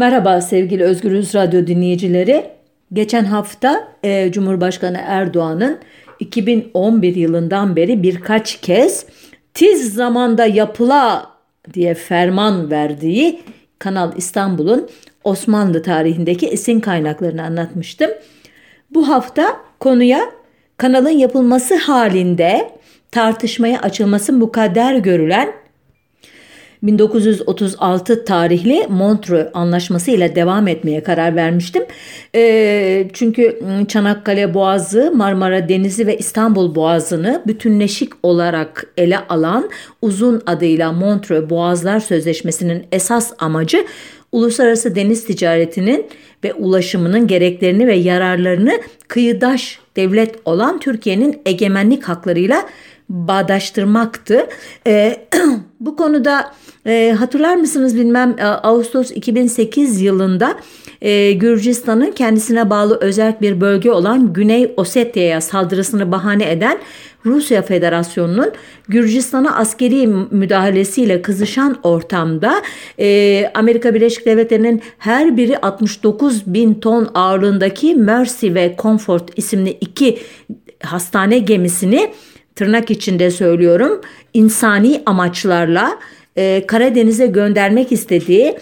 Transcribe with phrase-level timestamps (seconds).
[0.00, 2.46] Merhaba sevgili Özgürüz Radyo dinleyicileri.
[2.92, 5.78] Geçen hafta e, Cumhurbaşkanı Erdoğan'ın
[6.20, 9.06] 2011 yılından beri birkaç kez
[9.54, 11.30] tiz zamanda yapıla
[11.74, 13.40] diye ferman verdiği
[13.78, 14.88] Kanal İstanbul'un
[15.24, 18.10] Osmanlı tarihindeki esin kaynaklarını anlatmıştım.
[18.90, 20.20] Bu hafta konuya
[20.76, 22.70] kanalın yapılması halinde
[23.10, 25.52] tartışmaya açılması mukadder görülen
[26.82, 31.82] 1936 tarihli Montreux Anlaşması ile devam etmeye karar vermiştim.
[32.34, 39.70] E, çünkü Çanakkale Boğazı, Marmara Denizi ve İstanbul Boğazı'nı bütünleşik olarak ele alan
[40.02, 43.86] uzun adıyla Montreux Boğazlar Sözleşmesi'nin esas amacı
[44.32, 46.06] uluslararası deniz ticaretinin
[46.44, 52.66] ve ulaşımının gereklerini ve yararlarını kıyıdaş devlet olan Türkiye'nin egemenlik haklarıyla
[53.10, 54.46] bağdaştırmaktı.
[54.86, 55.26] E,
[55.80, 56.52] bu konuda
[56.86, 60.56] e, hatırlar mısınız bilmem e, Ağustos 2008 yılında
[61.02, 66.78] e, Gürcistan'ın kendisine bağlı özel bir bölge olan Güney Osetya'ya saldırısını bahane eden
[67.26, 68.52] Rusya Federasyonu'nun
[68.88, 72.62] Gürcistan'a askeri müdahalesiyle kızışan ortamda
[72.98, 80.18] e, Amerika Birleşik Devletleri'nin her biri 69 bin ton ağırlığındaki Mercy ve Comfort isimli iki
[80.82, 82.12] hastane gemisini
[82.60, 84.00] tırnak içinde söylüyorum
[84.34, 85.98] insani amaçlarla
[86.36, 88.58] e, Karadeniz'e göndermek istediği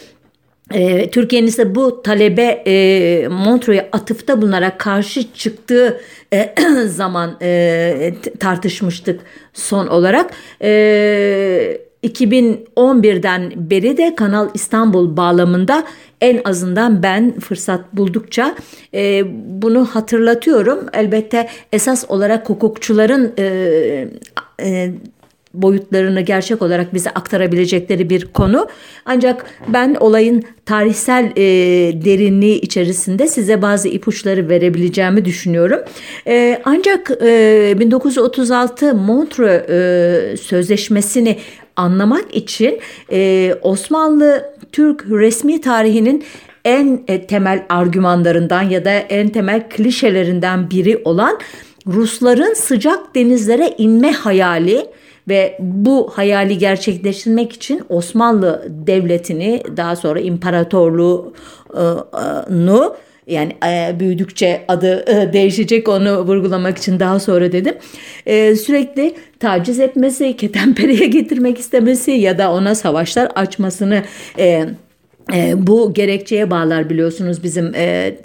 [0.74, 6.00] e, Türkiye'nin ise bu talebe e, Montreux'e atıfta bulunarak karşı çıktığı
[6.32, 6.54] e,
[6.86, 9.20] zaman e, tartışmıştık
[9.54, 10.30] son olarak.
[10.62, 15.84] E, 2011'den beri de Kanal İstanbul bağlamında
[16.20, 18.54] en azından ben fırsat buldukça
[18.94, 19.22] e,
[19.62, 20.86] bunu hatırlatıyorum.
[20.92, 24.08] Elbette esas olarak hukukçuların e,
[24.62, 24.92] e,
[25.54, 28.68] boyutlarını gerçek olarak bize aktarabilecekleri bir konu.
[29.04, 31.42] Ancak ben olayın tarihsel e,
[32.04, 35.80] derinliği içerisinde size bazı ipuçları verebileceğimi düşünüyorum.
[36.26, 41.38] E, ancak e, 1936 Montreux e, Sözleşmesi'ni
[41.78, 42.80] anlamak için
[43.12, 46.24] e, Osmanlı Türk resmi tarihinin
[46.64, 51.38] en e, temel argümanlarından ya da en temel klişelerinden biri olan
[51.86, 54.86] Rusların sıcak denizlere inme hayali
[55.28, 62.96] ve bu hayali gerçekleştirmek için Osmanlı Devleti'ni daha sonra imparatorluğunu
[63.28, 67.74] yani e, büyüdükçe adı e, değişecek onu vurgulamak için daha sonra dedim.
[68.26, 74.02] E, sürekli taciz etmesi, ketenpereye getirmek istemesi ya da ona savaşlar açmasını
[74.38, 74.64] e,
[75.34, 78.16] e, bu gerekçeye bağlar biliyorsunuz bizim e,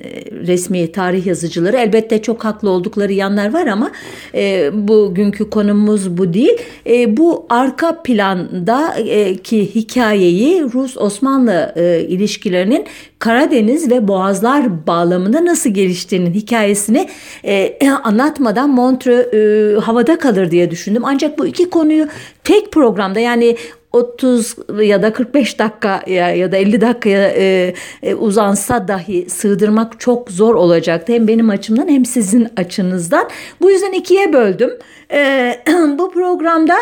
[0.47, 1.77] resmi tarih yazıcıları.
[1.77, 3.91] Elbette çok haklı oldukları yanlar var ama
[4.35, 6.57] e, bugünkü konumuz bu değil.
[6.87, 12.85] E, bu arka planda e, ki hikayeyi Rus-Osmanlı e, ilişkilerinin
[13.19, 17.09] Karadeniz ve Boğazlar bağlamında nasıl geliştiğinin hikayesini
[17.45, 21.01] e, anlatmadan Montreux e, havada kalır diye düşündüm.
[21.05, 22.07] Ancak bu iki konuyu
[22.43, 23.57] tek programda yani
[23.93, 27.73] 30 ya da 45 dakika ya, ya da 50 dakikaya e,
[28.03, 31.13] e, uzansa dahi sığdırmak çok zor olacaktı.
[31.13, 33.29] Hem benim açımdan hem sizin açınızdan.
[33.61, 34.71] Bu yüzden ikiye böldüm.
[35.11, 35.53] E,
[35.97, 36.75] bu programda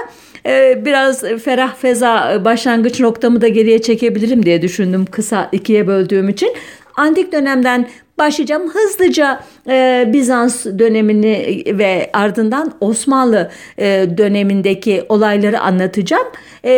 [0.46, 6.54] e, biraz ferah feza başlangıç noktamı da geriye çekebilirim diye düşündüm kısa ikiye böldüğüm için.
[7.02, 8.70] Antik dönemden başlayacağım.
[8.70, 16.28] Hızlıca e, Bizans dönemini ve ardından Osmanlı e, dönemindeki olayları anlatacağım.
[16.64, 16.72] E,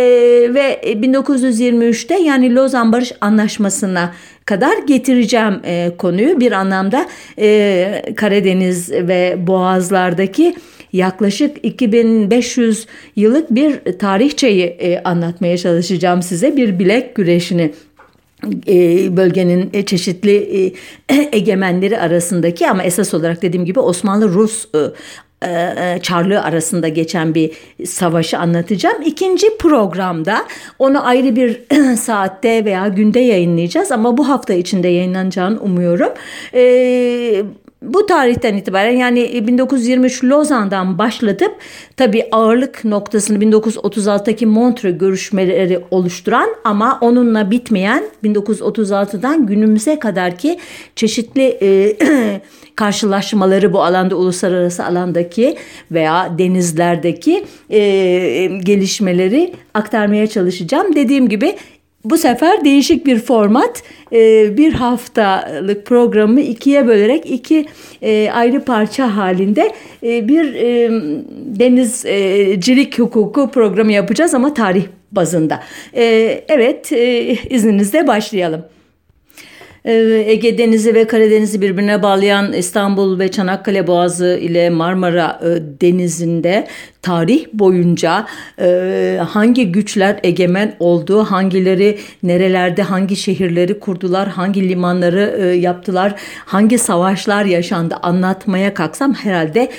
[0.53, 4.13] ve 1923'te yani Lozan Barış Anlaşması'na
[4.45, 6.39] kadar getireceğim e, konuyu.
[6.39, 7.05] Bir anlamda
[7.39, 10.55] e, Karadeniz ve Boğazlardaki
[10.93, 16.57] yaklaşık 2500 yıllık bir tarihçeyi e, anlatmaya çalışacağım size.
[16.57, 17.73] Bir bilek güreşini e,
[19.17, 20.71] bölgenin e, çeşitli
[21.09, 24.67] e, egemenleri arasındaki ama esas olarak dediğim gibi Osmanlı-Rus
[26.01, 27.51] Çarlığı arasında geçen bir
[27.85, 29.01] savaşı anlatacağım.
[29.05, 30.45] İkinci programda
[30.79, 31.61] onu ayrı bir
[31.95, 36.09] saatte veya günde yayınlayacağız ama bu hafta içinde yayınlanacağını umuyorum.
[37.83, 41.55] Bu tarihten itibaren yani 1923 Lozan'dan başlatıp
[41.97, 50.59] tabi ağırlık noktasını 1936'daki Montreux görüşmeleri oluşturan ama onunla bitmeyen 1936'dan günümüze kadar ki
[50.95, 51.97] çeşitli e,
[52.75, 55.57] karşılaşmaları bu alanda uluslararası alandaki
[55.91, 57.79] veya denizlerdeki e,
[58.63, 60.95] gelişmeleri aktarmaya çalışacağım.
[60.95, 61.55] Dediğim gibi
[62.05, 67.65] bu sefer değişik bir format e, bir haftalık programı ikiye bölerek iki
[68.01, 69.71] e, ayrı parça halinde
[70.03, 70.53] e, bir
[71.59, 75.63] denizcilik hukuku programı yapacağız ama tarih bazında.
[76.47, 76.91] Evet
[77.49, 78.65] izninizle başlayalım.
[79.85, 85.47] Ee, Ege Denizi ve Karadeniz'i birbirine bağlayan İstanbul ve Çanakkale Boğazı ile Marmara e,
[85.81, 86.67] Denizi'nde
[87.01, 88.25] tarih boyunca
[88.59, 96.15] e, hangi güçler egemen oldu, hangileri nerelerde hangi şehirleri kurdular, hangi limanları e, yaptılar,
[96.45, 99.69] hangi savaşlar yaşandı anlatmaya kalksam herhalde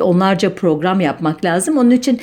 [0.00, 1.78] onlarca program yapmak lazım.
[1.78, 2.20] Onun için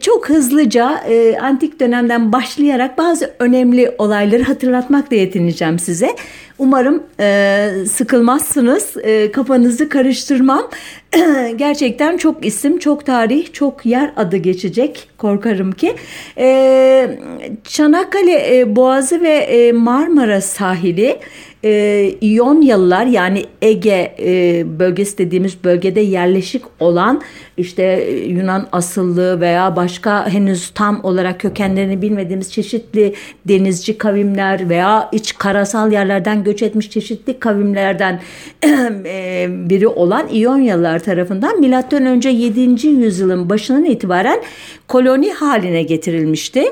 [0.00, 1.02] çok hızlıca
[1.40, 6.16] antik dönemden başlayarak bazı önemli olayları hatırlatmakla yetineceğim size.
[6.58, 10.70] Umarım e, sıkılmazsınız, e, kafanızı karıştırmam.
[11.56, 15.96] Gerçekten çok isim, çok tarih, çok yer adı geçecek korkarım ki.
[16.38, 17.18] E,
[17.64, 21.18] Çanakkale e, Boğazı ve e, Marmara sahili
[21.66, 27.22] e, İyonyalılar yani Ege e, bölgesi dediğimiz bölgede yerleşik olan
[27.56, 33.14] işte e, Yunan asıllı veya başka henüz tam olarak kökenlerini bilmediğimiz çeşitli
[33.48, 38.20] denizci kavimler veya iç karasal yerlerden göç etmiş çeşitli kavimlerden
[39.04, 42.86] e, biri olan İyonyalılar tarafından milattan önce 7.
[42.86, 44.40] yüzyılın başından itibaren
[44.88, 46.64] koloni haline getirilmişti.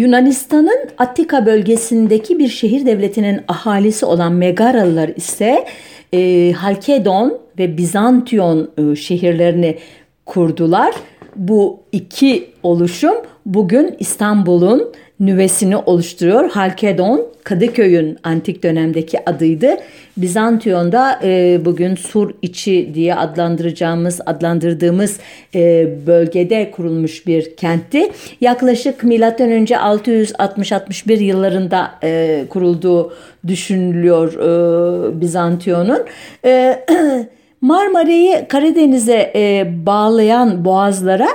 [0.00, 5.64] Yunanistan'ın Attika bölgesindeki bir şehir devletinin ahalisi olan Megaralılar ise
[6.12, 9.78] e, Halkedon ve Bizantiyon e, şehirlerini
[10.26, 10.94] kurdular.
[11.36, 13.14] Bu iki oluşum
[13.46, 16.50] bugün İstanbul'un nüvesini oluşturuyor.
[16.50, 19.76] Halkedon Kadıköy'ün antik dönemdeki adıydı.
[20.16, 25.18] Bizantiyon'da e, bugün Sur içi diye adlandıracağımız, adlandırdığımız
[25.54, 28.10] e, bölgede kurulmuş bir kentti.
[28.40, 33.12] Yaklaşık milattan önce 660-61 yıllarında e, kurulduğu
[33.46, 36.00] düşünülüyor e, Bizantiyon'un.
[36.44, 36.84] E,
[37.60, 41.28] Marmara'yı Karadeniz'e e, bağlayan boğazlara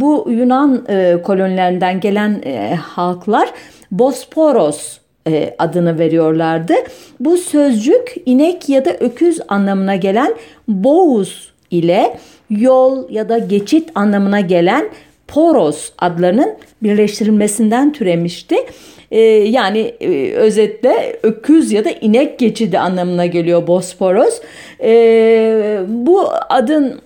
[0.00, 3.48] bu Yunan e, kolonilerinden gelen e, halklar
[3.90, 4.98] Bosporos
[5.28, 6.74] e, adını veriyorlardı.
[7.20, 10.34] Bu sözcük inek ya da öküz anlamına gelen
[10.68, 12.16] boğuz ile
[12.50, 14.88] yol ya da geçit anlamına gelen
[15.28, 18.56] poros adlarının birleştirilmesinden türemişti.
[19.10, 24.40] Ee, yani e, özetle öküz ya da inek geçidi anlamına geliyor Bosporos.
[24.82, 27.00] Ee, bu adın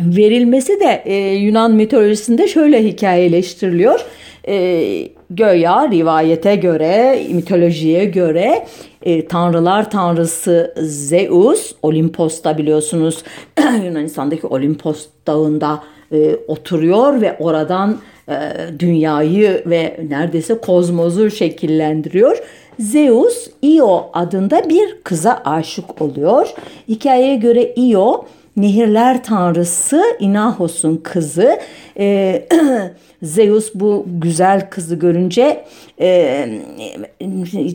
[0.00, 4.00] verilmesi de e, Yunan mitolojisinde şöyle hikayeleştiriliyor.
[4.48, 8.66] E, göya rivayete göre, mitolojiye göre
[9.02, 13.22] e, tanrılar tanrısı Zeus, Olimpos'ta biliyorsunuz
[13.84, 17.98] Yunanistan'daki Olimpos dağında e, oturuyor ve oradan
[18.28, 18.36] e,
[18.78, 22.38] dünyayı ve neredeyse kozmozu şekillendiriyor.
[22.78, 26.48] Zeus Io adında bir kıza aşık oluyor.
[26.88, 28.24] Hikayeye göre Io
[28.58, 31.58] nehirler tanrısı Inahos'un kızı.
[31.98, 32.48] E,
[33.22, 35.64] Zeus bu güzel kızı görünce
[36.00, 36.48] e,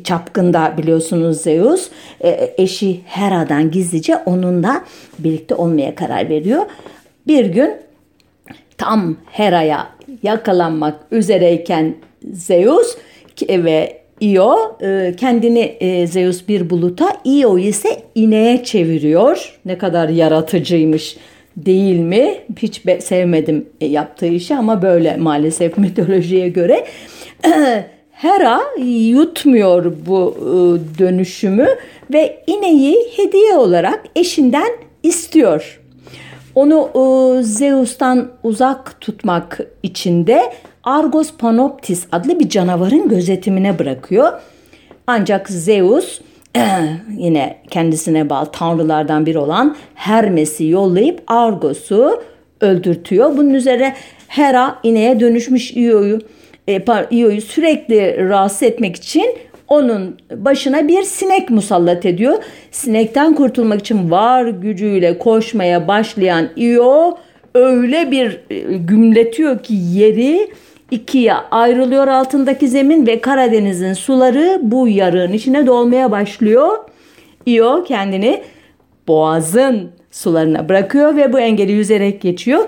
[0.04, 1.90] çapkında biliyorsunuz Zeus
[2.24, 4.84] e, eşi Hera'dan gizlice onunla
[5.20, 6.66] birlikte olmaya karar veriyor.
[7.28, 7.74] Bir gün
[8.78, 9.88] tam Hera'ya
[10.24, 11.96] yakalanmak üzereyken
[12.32, 12.98] Zeus
[13.50, 19.60] ve Io e, kendini e, Zeus bir buluta, Io ise ineğe çeviriyor.
[19.66, 21.18] Ne kadar yaratıcıymış
[21.58, 22.36] değil mi?
[22.58, 26.86] Hiç sevmedim e, yaptığı işi ama böyle maalesef mitolojiye göre.
[28.12, 30.38] Hera yutmuyor bu
[31.00, 31.68] dönüşümü
[32.14, 34.70] ve ineği hediye olarak eşinden
[35.04, 35.80] istiyor.
[36.56, 36.90] Onu
[37.44, 40.42] Zeus'tan uzak tutmak için de
[40.84, 44.32] Argos panoptis adlı bir canavarın gözetimine bırakıyor.
[45.08, 46.22] Ancak Zeus
[47.18, 52.24] yine kendisine bağlı tanrılardan biri olan Hermes'i yollayıp Argos'u
[52.62, 53.38] öldürtüyor.
[53.38, 53.96] Bunun üzerine
[54.28, 56.20] Hera ineğe dönüşmüş Io'yu
[56.68, 59.26] e, Io'yu sürekli rahatsız etmek için
[59.68, 62.44] onun başına bir sinek musallat ediyor.
[62.72, 67.18] Sinekten kurtulmak için var gücüyle koşmaya başlayan Io
[67.56, 70.50] öyle bir e, gümletiyor ki yeri
[70.94, 76.78] ikiye ayrılıyor altındaki zemin ve Karadeniz'in suları bu yarığın içine dolmaya başlıyor.
[77.46, 78.42] Io kendini
[79.08, 82.64] boğazın sularına bırakıyor ve bu engeli yüzerek geçiyor.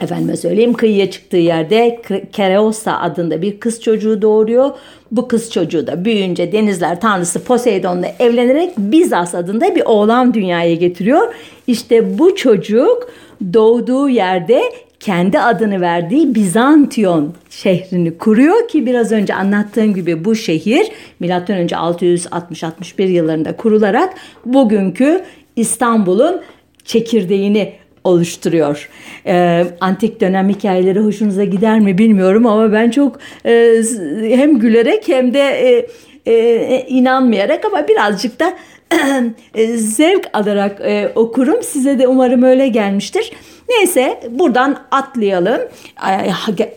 [0.00, 2.02] Efendime söyleyeyim kıyıya çıktığı yerde
[2.32, 4.70] Kereosa adında bir kız çocuğu doğuruyor.
[5.10, 11.34] Bu kız çocuğu da büyüyünce denizler tanrısı Poseidon'la evlenerek Bizas adında bir oğlan dünyaya getiriyor.
[11.66, 13.10] İşte bu çocuk
[13.52, 14.62] doğduğu yerde
[15.00, 20.86] kendi adını verdiği Bizantiyon şehrini kuruyor ki biraz önce anlattığım gibi bu şehir
[21.20, 24.14] milattan önce 660-61 yıllarında kurularak
[24.46, 25.24] bugünkü
[25.56, 26.40] İstanbul'un
[26.84, 27.72] çekirdeğini
[28.04, 28.88] oluşturuyor.
[29.26, 33.82] Ee, antik dönem hikayeleri hoşunuza gider mi bilmiyorum ama ben çok e,
[34.22, 35.86] hem gülerek hem de e,
[36.26, 38.54] e, inanmayarak ama birazcık da
[39.54, 41.62] e, zevk alarak e, okurum.
[41.62, 43.32] Size de umarım öyle gelmiştir.
[43.68, 45.60] Neyse buradan atlayalım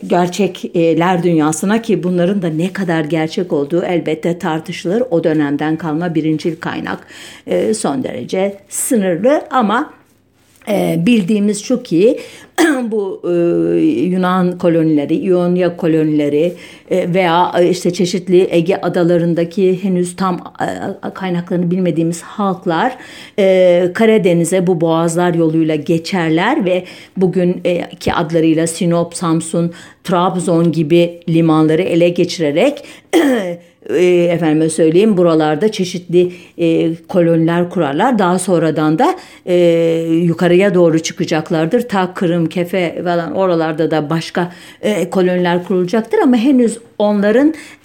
[0.06, 5.02] gerçekler dünyasına ki bunların da ne kadar gerçek olduğu elbette tartışılır.
[5.10, 7.06] O dönemden kalma birincil kaynak
[7.46, 9.92] e, son derece sınırlı ama
[10.68, 12.20] e, bildiğimiz şu ki
[12.90, 13.32] bu e,
[13.84, 16.52] Yunan kolonileri, İonya kolonileri
[16.90, 22.96] e, veya e, işte çeşitli Ege adalarındaki henüz tam e, kaynaklarını bilmediğimiz halklar
[23.38, 26.84] e, Karadeniz'e bu boğazlar yoluyla geçerler ve
[27.16, 27.60] bugünkü
[28.10, 29.72] e, adlarıyla Sinop, Samsun,
[30.04, 32.84] Trabzon gibi limanları ele geçirerek
[33.90, 38.18] e, efendime söyleyeyim buralarda çeşitli e, koloniler kurarlar.
[38.18, 39.54] Daha sonradan da e,
[40.10, 41.80] yukarıya doğru çıkacaklardır.
[41.80, 47.54] Ta Kırım, Kefe falan oralarda da başka e, koloniler kurulacaktır ama henüz onların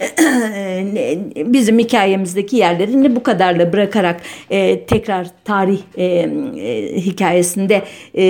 [0.56, 7.82] e, bizim hikayemizdeki yerlerini bu kadarla bırakarak e, tekrar tarih e, e, hikayesinde
[8.16, 8.22] e,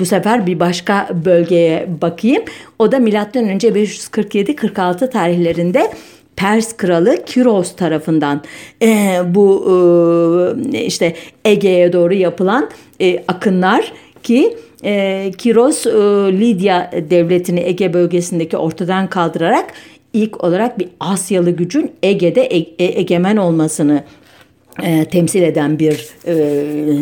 [0.00, 2.42] bu sefer bir başka bölgeye bakayım.
[2.78, 5.90] O da milattan önce 547-46 tarihlerinde
[6.36, 8.42] Pers kralı Kiros tarafından
[8.82, 9.66] e, bu
[10.72, 12.70] e, işte Ege'ye doğru yapılan
[13.00, 15.90] e, akınlar ki e, Kiros e,
[16.40, 19.72] Lidya devletini Ege bölgesindeki ortadan kaldırarak
[20.12, 24.04] ilk olarak bir Asyalı gücün Ege'de e, e, egemen olmasını
[24.82, 26.34] e, temsil eden bir e,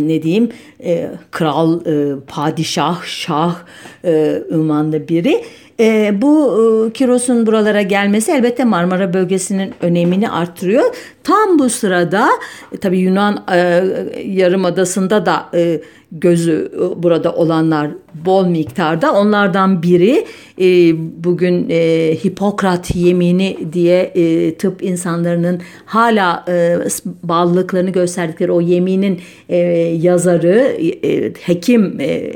[0.09, 0.49] ne diyeyim
[0.85, 3.57] e, kral, e, padişah, şah
[4.05, 5.45] e, ünvanlı biri.
[5.81, 6.51] E, bu
[6.89, 10.95] e, Kiros'un buralara gelmesi elbette Marmara bölgesinin önemini arttırıyor.
[11.25, 12.29] Tam bu sırada
[12.73, 13.85] e, tabii Yunan e,
[14.27, 15.81] Yarımadası'nda da e,
[16.13, 19.13] gözü e, burada olanlar bol miktarda.
[19.13, 20.27] Onlardan biri
[20.61, 20.95] e,
[21.25, 26.77] bugün e, Hipokrat yemini diye e, tıp insanlarının hala e,
[27.23, 29.57] bağlılıklarını gösterdikleri o yeminin e,
[30.01, 32.33] yazarı, e, hekim e,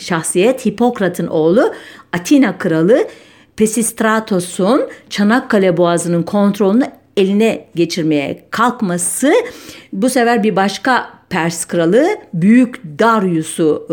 [0.00, 1.74] şahsiyet Hipokrat'ın oğlu
[2.12, 3.06] Atina kralı
[3.56, 6.84] Pesistratos'un Çanakkale Boğazı'nın kontrolünü
[7.16, 9.32] eline geçirmeye kalkması
[9.92, 13.86] bu sefer bir başka Pers kralı Büyük Darius'u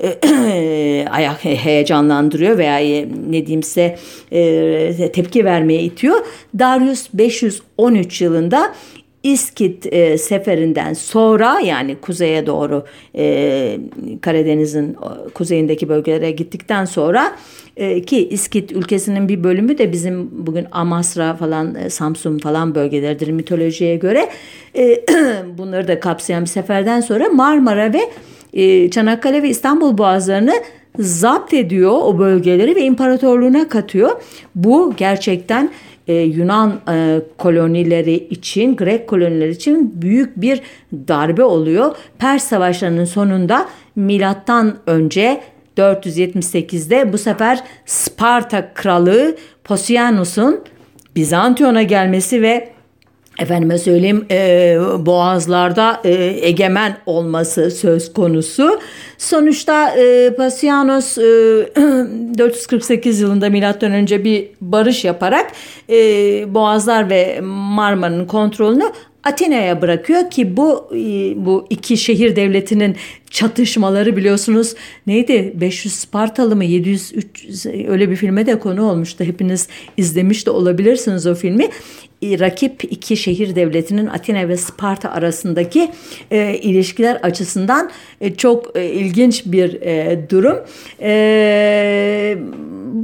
[0.00, 3.98] e, e, heyecanlandırıyor veya e, ne diyeyimse
[4.32, 6.26] e, tepki vermeye itiyor.
[6.58, 8.74] Darius 513 yılında
[9.22, 12.84] İskit e, seferinden sonra yani kuzeye doğru
[13.16, 13.78] e,
[14.20, 14.96] Karadeniz'in
[15.34, 17.36] kuzeyindeki bölgelere gittikten sonra
[17.76, 23.30] e, ki İskit ülkesinin bir bölümü de bizim bugün Amasra falan e, Samsun falan bölgeleridir
[23.30, 24.28] mitolojiye göre
[24.76, 25.04] e,
[25.58, 28.00] bunları da kapsayan bir seferden sonra Marmara ve
[28.52, 30.54] e, Çanakkale ve İstanbul boğazlarını
[30.98, 34.10] zapt ediyor o bölgeleri ve imparatorluğuna katıyor.
[34.54, 35.70] Bu gerçekten
[36.08, 40.60] e, Yunan e, kolonileri için, Grek kolonileri için büyük bir
[41.08, 41.96] darbe oluyor.
[42.18, 45.40] Pers savaşlarının sonunda milattan önce
[45.78, 50.60] 478'de bu sefer Sparta kralı Posianus'un
[51.16, 52.71] Bizantiyon'a gelmesi ve
[53.42, 58.80] efendime söyleyeyim e, boğazlarda e, egemen olması söz konusu.
[59.18, 61.22] Sonuçta e, Pasianos e,
[62.38, 65.52] 448 yılında milattan önce bir barış yaparak
[65.90, 65.94] e,
[66.54, 68.84] boğazlar ve Marmara'nın kontrolünü
[69.24, 70.98] Atina'ya bırakıyor ki bu e,
[71.46, 72.96] bu iki şehir devletinin
[73.30, 74.74] çatışmaları biliyorsunuz
[75.06, 75.52] neydi?
[75.54, 79.24] 500 Spartalı mı 700 300 öyle bir filme de konu olmuştu.
[79.24, 81.68] Hepiniz izlemiş de olabilirsiniz o filmi
[82.22, 85.90] rakip iki şehir devletinin Atina ve Sparta arasındaki
[86.30, 90.58] e, ilişkiler açısından e, çok e, ilginç bir e, durum.
[91.00, 92.38] E,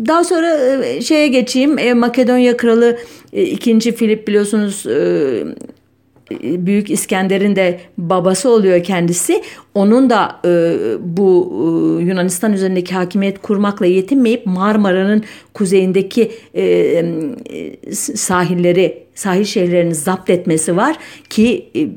[0.06, 1.78] daha sonra e, şeye geçeyim.
[1.78, 2.98] E, Makedonya kralı
[3.32, 3.92] e, 2.
[3.92, 5.44] Filip biliyorsunuz e,
[6.40, 9.42] Büyük İskender'in de babası oluyor kendisi.
[9.74, 10.48] Onun da e,
[11.00, 11.52] bu
[12.00, 20.76] e, Yunanistan üzerindeki hakimiyet kurmakla yetinmeyip Marmara'nın kuzeyindeki e, e, sahilleri, sahil şehirlerini zapt etmesi
[20.76, 20.96] var
[21.30, 21.88] ki e,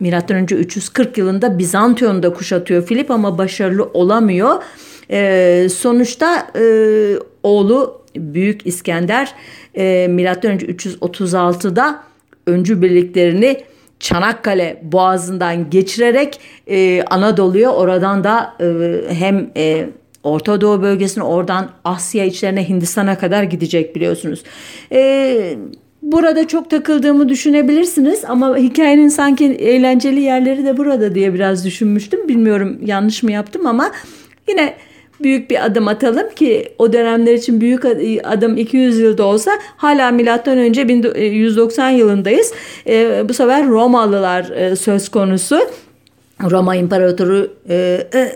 [0.00, 4.62] milattan önce 340 yılında Bizantiyon'da kuşatıyor Filip ama başarılı olamıyor.
[5.10, 6.64] E, sonuçta e,
[7.42, 9.34] oğlu Büyük İskender
[9.76, 12.02] e, milattan önce 336'da
[12.46, 13.64] öncü birliklerini
[14.00, 19.86] Çanakkale boğazından geçirerek e, Anadolu'ya oradan da e, hem e,
[20.22, 24.42] Orta Doğu bölgesine oradan Asya içlerine Hindistan'a kadar gidecek biliyorsunuz.
[24.92, 25.56] E,
[26.02, 32.28] burada çok takıldığımı düşünebilirsiniz ama hikayenin sanki eğlenceli yerleri de burada diye biraz düşünmüştüm.
[32.28, 33.90] Bilmiyorum yanlış mı yaptım ama
[34.48, 34.74] yine
[35.22, 37.84] büyük bir adım atalım ki o dönemler için büyük
[38.24, 42.52] adım 200 yılda olsa hala milattan önce 190 yılındayız.
[42.86, 45.60] E, bu sefer Romalılar e, söz konusu.
[46.50, 48.32] Roma İmparatoru e, e,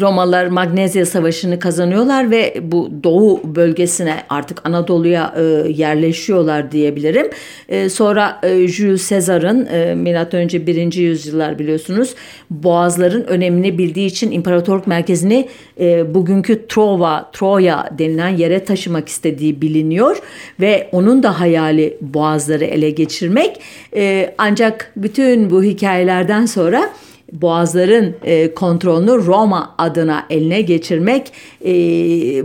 [0.00, 7.30] Romalılar Magnezya Savaşı'nı kazanıyorlar ve bu doğu bölgesine artık Anadolu'ya e, yerleşiyorlar diyebilirim.
[7.68, 10.66] E, sonra e, Jules Caesar'ın e, M.Ö.
[10.66, 10.92] 1.
[10.92, 12.14] yüzyıllar biliyorsunuz
[12.50, 15.48] boğazların önemini bildiği için imparatorluk merkezini
[15.80, 20.16] e, bugünkü Trova, Troya denilen yere taşımak istediği biliniyor
[20.60, 23.60] ve onun da hayali boğazları ele geçirmek.
[23.96, 26.90] E, ancak bütün bu hikayelerden sonra
[27.32, 31.32] boğazların e, kontrolünü Roma adına eline geçirmek
[31.64, 31.72] e,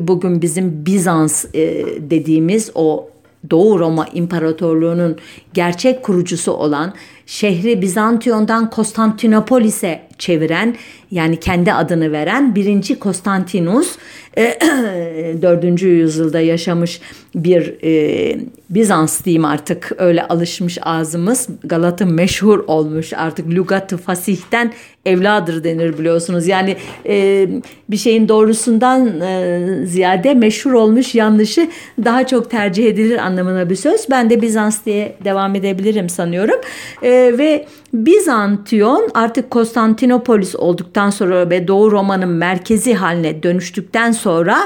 [0.08, 3.10] bugün bizim Bizans e, dediğimiz o
[3.50, 5.18] Doğu Roma İmparatorluğu'nun
[5.54, 6.94] gerçek kurucusu olan
[7.26, 10.76] şehri Bizantiyon'dan Konstantinopolis'e çeviren
[11.12, 13.98] yani kendi adını veren birinci Konstantinus
[15.42, 15.82] 4.
[15.82, 17.02] yüzyılda yaşamış
[17.36, 21.48] bir e, Bizans diyeyim artık öyle alışmış ağzımız.
[21.64, 24.74] Galat'ı meşhur olmuş artık lügatı fasihten
[25.06, 26.48] evladır denir biliyorsunuz.
[26.48, 27.48] Yani e,
[27.90, 31.70] bir şeyin doğrusundan e, ziyade meşhur olmuş yanlışı
[32.04, 34.08] daha çok tercih edilir anlamına bir söz.
[34.10, 36.62] Ben de Bizans diye devam edebilirim sanıyorum.
[37.04, 44.58] E, ve Bizantiyon artık Konstantinopolis olduktan sonra ve Doğu Roma'nın merkezi haline dönüştükten sonra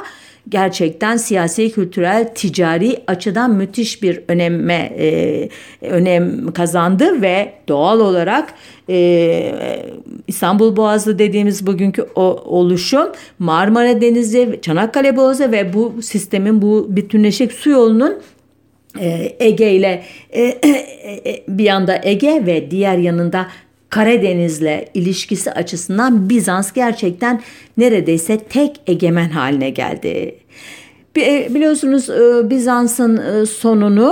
[0.50, 5.50] gerçekten siyasi, kültürel, ticari açıdan müthiş bir öneme e,
[5.82, 8.54] önem kazandı ve doğal olarak
[8.90, 9.52] e,
[10.28, 13.08] İstanbul Boğazı dediğimiz bugünkü o oluşum
[13.40, 18.22] Marmara Denizi, Çanakkale Boğazı ve bu sistemin bu bütünleşik su yolunun
[19.00, 23.48] e, Ege ile e, e, bir yanda Ege ve diğer yanında
[23.90, 27.42] Karadeniz'le ilişkisi açısından Bizans gerçekten
[27.78, 30.36] neredeyse tek egemen haline geldi.
[31.50, 32.10] Biliyorsunuz
[32.50, 34.12] Bizans'ın sonunu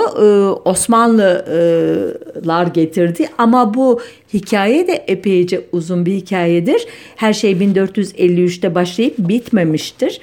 [0.66, 4.02] Osmanlılar getirdi ama bu
[4.34, 6.88] hikaye de epeyce uzun bir hikayedir.
[7.16, 10.22] Her şey 1453'te başlayıp bitmemiştir.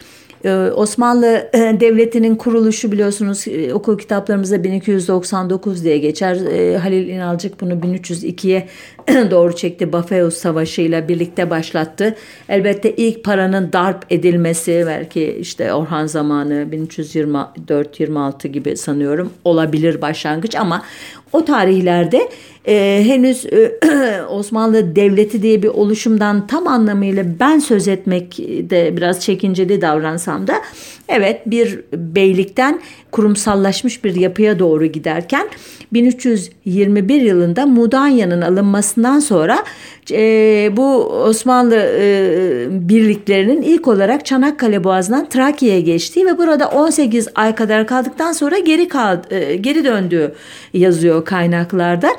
[0.74, 6.36] Osmanlı e, Devleti'nin kuruluşu biliyorsunuz e, okul kitaplarımızda 1299 diye geçer.
[6.36, 8.68] E, Halil İnalcık bunu 1302'ye
[9.30, 9.92] doğru çekti.
[9.92, 12.14] Bafeus Savaşı ile birlikte başlattı.
[12.48, 20.82] Elbette ilk paranın darp edilmesi belki işte Orhan zamanı 1324-26 gibi sanıyorum olabilir başlangıç ama
[21.32, 22.28] o tarihlerde
[22.68, 23.80] e, henüz e,
[24.30, 28.38] Osmanlı Devleti diye bir oluşumdan tam anlamıyla ben söz etmek
[28.70, 30.54] de biraz çekinceli davransam da
[31.08, 35.48] evet bir beylikten kurumsallaşmış bir yapıya doğru giderken
[35.92, 38.40] 1321 yılında Mudanya'nın
[38.90, 39.64] alınmasından sonra
[40.10, 47.54] e, bu Osmanlı e, birliklerinin ilk olarak Çanakkale Boğazı'ndan Trakya'ya geçtiği ve burada 18 ay
[47.54, 50.34] kadar kaldıktan sonra geri kaldı, e, geri döndüğü
[50.72, 52.10] yazıyor kaynaklarda.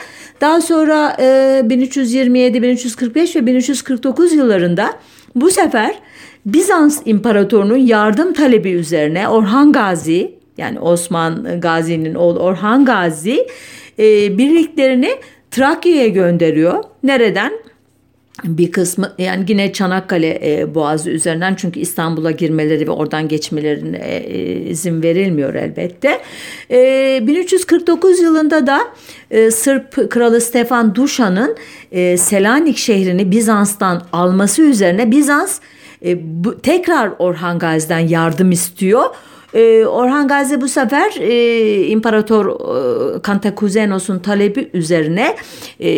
[0.41, 4.93] Daha sonra e, 1327, 1345 ve 1349 yıllarında
[5.35, 5.95] bu sefer
[6.45, 13.47] Bizans İmparatorunun yardım talebi üzerine Orhan Gazi yani Osman Gazi'nin oğlu Orhan Gazi
[13.99, 15.09] e, birliklerini
[15.51, 16.83] Trakya'ya gönderiyor.
[17.03, 17.51] Nereden?
[18.43, 24.53] bir kısmı yani yine Çanakkale e, Boğazı üzerinden çünkü İstanbul'a girmeleri ve oradan geçmelerine e,
[24.53, 26.21] izin verilmiyor elbette.
[26.71, 28.81] E, 1349 yılında da
[29.31, 31.55] e, Sırp Kralı Stefan Duşan'ın
[31.91, 35.59] e, Selanik şehrini Bizans'tan alması üzerine Bizans
[36.05, 39.05] e, bu, tekrar Orhan Gazi'den yardım istiyor.
[39.53, 45.35] E, Orhan Gazi bu sefer e, İmparator e, Kantakuzenos'un talebi üzerine
[45.79, 45.89] e,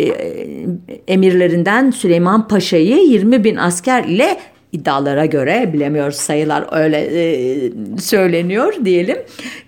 [1.08, 4.36] emirlerinden Süleyman Paşa'yı 20 bin asker ile
[4.72, 9.16] iddialara göre bilemiyoruz sayılar öyle e, söyleniyor diyelim.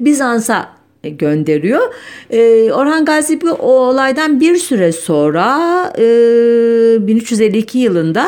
[0.00, 0.68] Bizans'a
[1.02, 1.94] gönderiyor.
[2.30, 5.58] E, Orhan Gazi bu o olaydan bir süre sonra
[5.98, 6.02] e,
[7.06, 8.26] 1352 yılında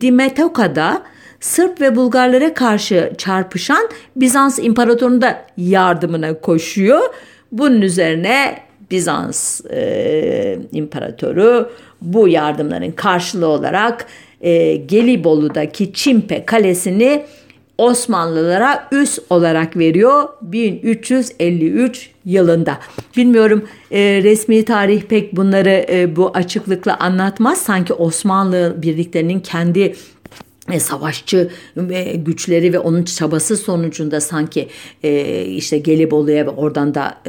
[0.00, 1.02] Dimetoka'da
[1.40, 7.00] Sırp ve Bulgarlara karşı çarpışan Bizans İmparatorluğu'nun da yardımına koşuyor.
[7.52, 8.58] Bunun üzerine
[8.90, 11.70] Bizans e, İmparatoru
[12.02, 14.06] bu yardımların karşılığı olarak
[14.40, 17.24] e, Gelibolu'daki Çimpe Kalesi'ni
[17.78, 22.78] Osmanlılara üs olarak veriyor 1353 yılında.
[23.16, 27.58] Bilmiyorum e, resmi tarih pek bunları e, bu açıklıkla anlatmaz.
[27.58, 29.94] Sanki Osmanlı birliklerinin kendi
[30.68, 31.50] e, savaşçı
[31.90, 34.68] e, güçleri ve onun çabası sonucunda sanki
[35.02, 37.20] e, işte Gelibolu'ya ve oradan da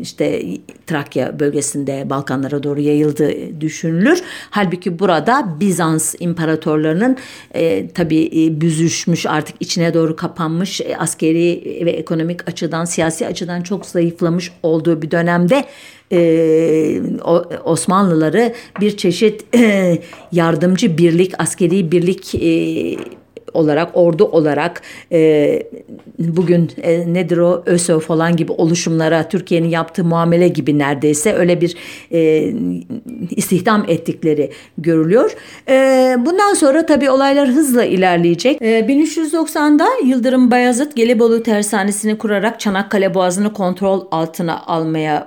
[0.00, 0.44] işte
[0.86, 4.22] Trakya bölgesinde Balkanlara doğru yayıldı düşünülür.
[4.50, 7.16] Halbuki burada Bizans imparatorlarının
[7.54, 14.52] e, tabii büzüşmüş artık içine doğru kapanmış askeri ve ekonomik açıdan siyasi açıdan çok zayıflamış
[14.62, 15.64] olduğu bir dönemde
[16.12, 17.00] e,
[17.64, 19.98] Osmanlıları bir çeşit e,
[20.32, 22.96] yardımcı birlik, askeri birlik e,
[23.56, 25.62] olarak, ordu olarak e,
[26.18, 31.76] bugün e, nedir o ÖSO falan gibi oluşumlara Türkiye'nin yaptığı muamele gibi neredeyse öyle bir
[32.12, 32.52] e,
[33.30, 35.36] istihdam ettikleri görülüyor.
[35.68, 38.62] E, bundan sonra tabii olaylar hızla ilerleyecek.
[38.62, 45.26] E, 1390'da Yıldırım Bayezid Gelibolu tersanesini kurarak Çanakkale Boğazı'nı kontrol altına almaya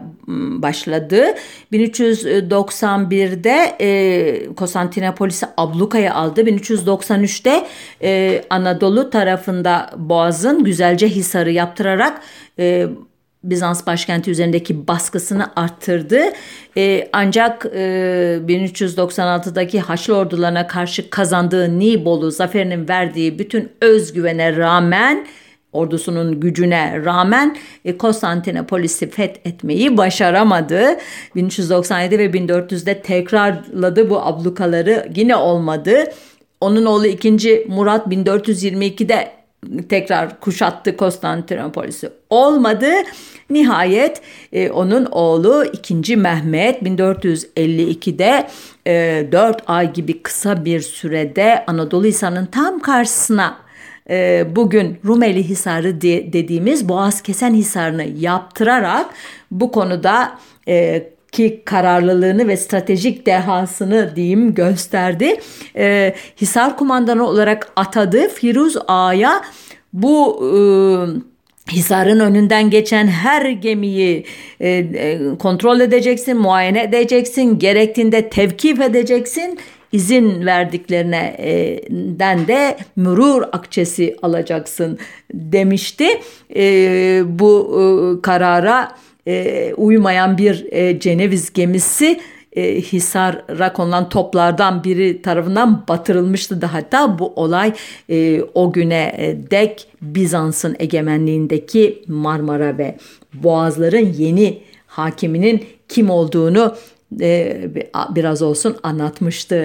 [0.62, 1.26] başladı.
[1.74, 6.42] 1391'de e, Konstantinopolis'i ablukaya aldı.
[6.42, 7.68] 1393'te
[8.02, 8.10] e,
[8.50, 12.22] Anadolu tarafında Boğaz'ın güzelce hisarı yaptırarak
[12.60, 12.88] e,
[13.44, 16.20] Bizans başkenti üzerindeki baskısını arttırdı.
[16.78, 17.80] E, ancak e,
[18.48, 25.28] 1396'daki Haçlı ordularına karşı kazandığı Nibolu zaferinin verdiği bütün özgüvene rağmen
[25.74, 30.98] ordusunun gücüne rağmen e, Konstantinopolis'i fethetmeyi başaramadı.
[31.36, 36.04] 1397 ve 1400'de tekrarladı bu ablukaları yine olmadı.
[36.62, 37.65] Onun oğlu 2.
[37.69, 39.32] Murat 1422'de
[39.89, 42.10] tekrar kuşattı Konstantinopolis'i.
[42.30, 42.88] Olmadı.
[43.50, 44.22] Nihayet
[44.54, 46.17] e, onun oğlu 2.
[46.17, 48.48] Mehmet 1452'de
[48.88, 53.58] e, 4 ay gibi kısa bir sürede Anadolu Hisarı'nın tam karşısına
[54.10, 59.06] e, bugün Rumeli Hisarı de, dediğimiz Boğaz Kesen Hisarı'nı yaptırarak
[59.52, 65.39] bu konuda e, ki kararlılığını ve stratejik dehasını diyeyim gösterdi.
[65.76, 69.42] E, Hisar kumandanı olarak atadı Firuz Ağa'ya
[69.94, 70.50] bu e,
[71.72, 74.26] Hisar'ın önünden geçen her gemiyi
[74.60, 79.60] e, e, kontrol edeceksin, muayene edeceksin, gerektiğinde tevkif edeceksin
[79.92, 85.00] izin verdiklerinden de mürur akçesi alacaksın
[85.34, 86.08] demişti.
[86.56, 87.82] E, bu e,
[88.22, 88.92] karara
[89.30, 92.20] e, uymayan bir e, Ceneviz gemisi
[92.54, 96.74] e, Hisar'a konulan toplardan biri tarafından batırılmıştı da.
[96.74, 97.74] Hatta bu olay
[98.10, 102.98] e, o güne e, dek Bizans'ın egemenliğindeki Marmara ve
[103.34, 106.76] Boğazların yeni hakiminin kim olduğunu
[107.22, 107.62] e,
[108.15, 109.56] biraz olsun anlatmıştı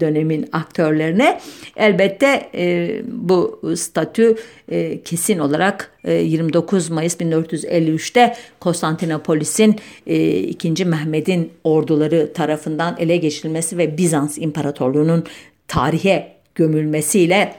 [0.00, 1.40] dönemin aktörlerine.
[1.76, 4.36] Elbette e, bu statü
[4.68, 10.84] e, kesin olarak 29 Mayıs 1453'te Konstantinopolis'in 2.
[10.84, 15.24] Mehmet'in orduları tarafından ele geçirilmesi ve Bizans İmparatorluğu'nun
[15.68, 17.54] tarihe gömülmesiyle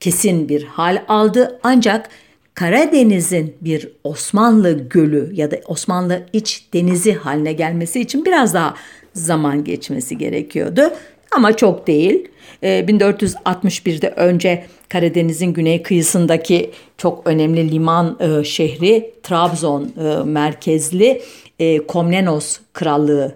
[0.00, 1.60] kesin bir hal aldı.
[1.62, 2.08] Ancak
[2.54, 8.74] Karadeniz'in bir Osmanlı gölü ya da Osmanlı iç denizi haline gelmesi için biraz daha
[9.14, 10.92] zaman geçmesi gerekiyordu.
[11.36, 12.28] Ama çok değil.
[12.62, 21.22] 1461'de ee, önce Karadeniz'in güney kıyısındaki çok önemli liman e, şehri Trabzon e, merkezli
[21.58, 23.34] e, Komnenos Krallığı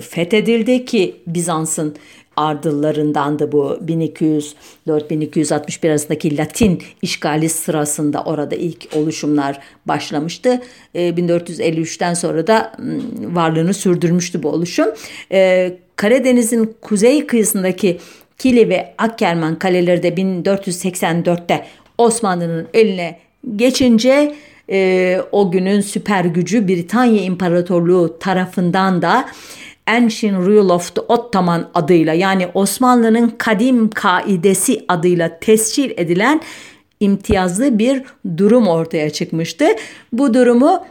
[0.00, 1.96] fethedildi ki Bizans'ın
[2.36, 3.78] ardıllarından da bu
[4.86, 10.62] 1204-1261 arasındaki Latin işgali sırasında orada ilk oluşumlar başlamıştı.
[10.94, 12.72] 1453'ten ee, sonra da
[13.20, 14.88] varlığını sürdürmüştü bu oluşum.
[15.32, 17.98] Ee, Karadeniz'in kuzey kıyısındaki
[18.38, 21.66] Kili ve Akkerman kaleleri de 1484'te
[21.98, 23.18] Osmanlı'nın eline
[23.56, 24.34] geçince
[24.70, 29.28] e, o günün süper gücü Britanya İmparatorluğu tarafından da
[29.86, 36.40] Ancient Rule of the Ottoman adıyla yani Osmanlı'nın kadim kaidesi adıyla tescil edilen
[37.00, 38.02] imtiyazlı bir
[38.36, 39.64] durum ortaya çıkmıştı.
[40.12, 40.84] Bu durumu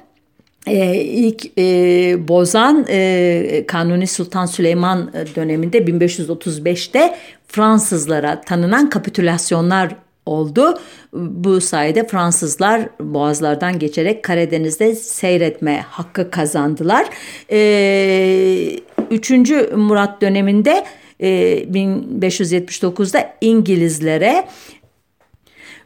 [0.67, 7.15] e, ilk e, bozan e, Kanuni Sultan Süleyman döneminde 1535'te
[7.47, 9.95] Fransızlara tanınan kapitülasyonlar
[10.25, 10.77] oldu.
[11.13, 17.05] Bu sayede Fransızlar boğazlardan geçerek Karadeniz'de seyretme hakkı kazandılar.
[17.51, 18.79] Ee,
[19.11, 19.31] 3.
[19.75, 20.85] Murat döneminde
[21.19, 21.29] e,
[21.63, 24.47] 1579'da İngilizlere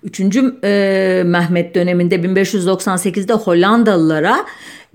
[0.04, 0.20] 3.
[0.64, 4.46] E, Mehmet döneminde 1598'de Hollandalılara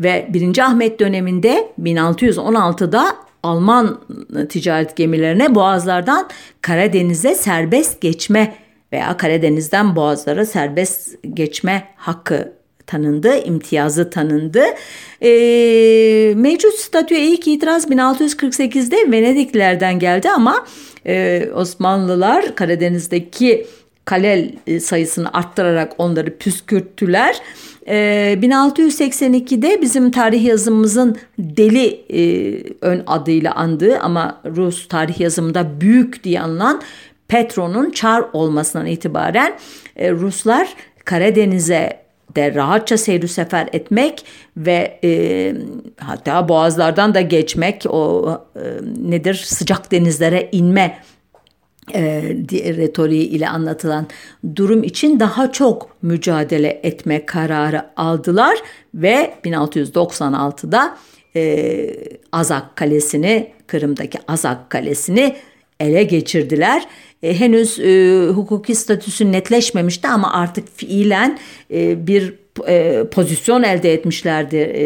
[0.00, 0.58] ve 1.
[0.58, 4.00] Ahmet döneminde 1616'da Alman
[4.48, 6.28] ticaret gemilerine boğazlardan
[6.60, 8.54] Karadeniz'e serbest geçme
[8.92, 12.52] veya Karadeniz'den boğazlara serbest geçme hakkı
[12.86, 14.62] tanındı, imtiyazı tanındı.
[15.22, 15.30] E,
[16.36, 20.66] mevcut statüye ilk itiraz 1648'de Venediklilerden geldi ama
[21.06, 23.66] e, Osmanlılar Karadeniz'deki
[24.04, 27.36] kale e, sayısını arttırarak onları püskürttüler.
[27.86, 36.24] 1682'de ee, bizim tarih yazımımızın deli e, ön adıyla andığı ama Rus tarih yazımında büyük
[36.24, 36.82] diye anılan
[37.30, 39.58] Petro'nun Çar olmasından itibaren
[39.96, 42.00] e, Ruslar Karadeniz'e
[42.36, 44.24] de rahatça seyir sefer etmek
[44.56, 45.54] ve e,
[45.96, 48.60] hatta boğazlardan da geçmek o e,
[49.10, 50.98] nedir sıcak denizlere inme
[51.94, 54.06] e, retoriği ile anlatılan
[54.56, 58.58] durum için daha çok mücadele etme kararı aldılar
[58.94, 60.96] ve 1696'da
[61.36, 61.94] e,
[62.32, 65.36] Azak Kalesi'ni Kırım'daki Azak Kalesi'ni
[65.80, 66.86] ele geçirdiler.
[67.22, 71.38] E, henüz e, hukuki statüsü netleşmemişti ama artık fiilen
[71.70, 72.34] e, bir
[72.66, 74.84] e, pozisyon elde etmişlerdi e,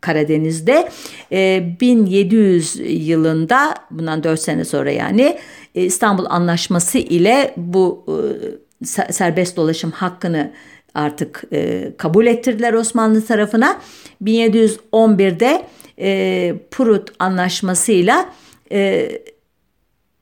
[0.00, 0.88] Karadeniz'de.
[1.32, 2.76] E, 1700
[3.08, 5.38] yılında bundan 4 sene sonra yani
[5.74, 10.52] e, İstanbul Anlaşması ile bu e, serbest dolaşım hakkını
[10.94, 13.80] artık e, kabul ettirdiler Osmanlı tarafına.
[14.24, 15.62] 1711'de
[15.98, 18.32] e, Prut Anlaşması'yla
[18.72, 19.10] e,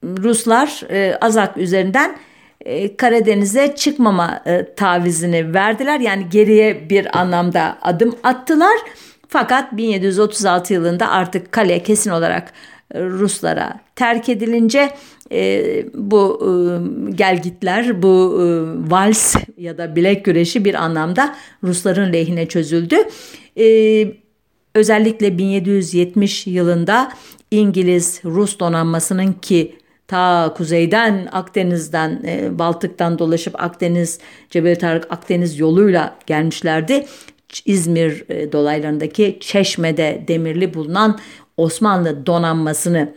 [0.04, 2.16] Ruslar e, Azak üzerinden
[2.60, 6.00] e, Karadeniz'e çıkmama e, tavizini verdiler.
[6.00, 8.78] Yani geriye bir anlamda adım attılar.
[9.28, 12.52] Fakat 1736 yılında artık kale kesin olarak
[12.94, 14.90] Ruslara terk edilince
[15.32, 16.50] e, bu e,
[17.12, 18.44] gelgitler, bu e,
[18.90, 22.96] vals ya da bilek güreşi bir anlamda Rusların lehine çözüldü.
[23.58, 23.66] E,
[24.74, 27.12] özellikle 1770 yılında
[27.50, 29.76] İngiliz-Rus donanmasının ki
[30.08, 34.18] ta kuzeyden Akdeniz'den e, Baltık'tan dolaşıp Akdeniz
[34.50, 37.06] Cebel Tarık Akdeniz yoluyla gelmişlerdi.
[37.64, 41.18] İzmir e, dolaylarındaki Çeşme'de demirli bulunan
[41.56, 43.12] Osmanlı donanmasını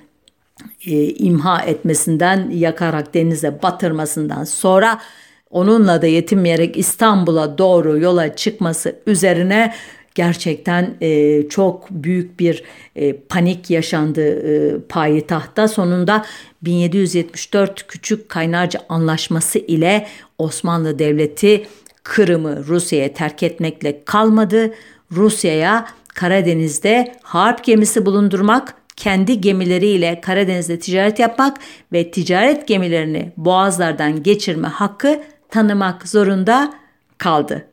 [0.85, 4.99] e, imha etmesinden yakarak denize batırmasından sonra
[5.49, 9.73] onunla da yetinmeyerek İstanbul'a doğru yola çıkması üzerine
[10.15, 12.63] gerçekten e, çok büyük bir
[12.95, 15.67] e, panik yaşandı e, payitahta.
[15.67, 16.25] Sonunda
[16.61, 21.67] 1774 Küçük Kaynarca Anlaşması ile Osmanlı Devleti
[22.03, 24.73] Kırım'ı Rusya'ya terk etmekle kalmadı.
[25.11, 31.57] Rusya'ya Karadeniz'de harp gemisi bulundurmak, kendi gemileriyle Karadeniz'de ticaret yapmak
[31.93, 36.73] ve ticaret gemilerini boğazlardan geçirme hakkı tanımak zorunda
[37.17, 37.70] kaldı.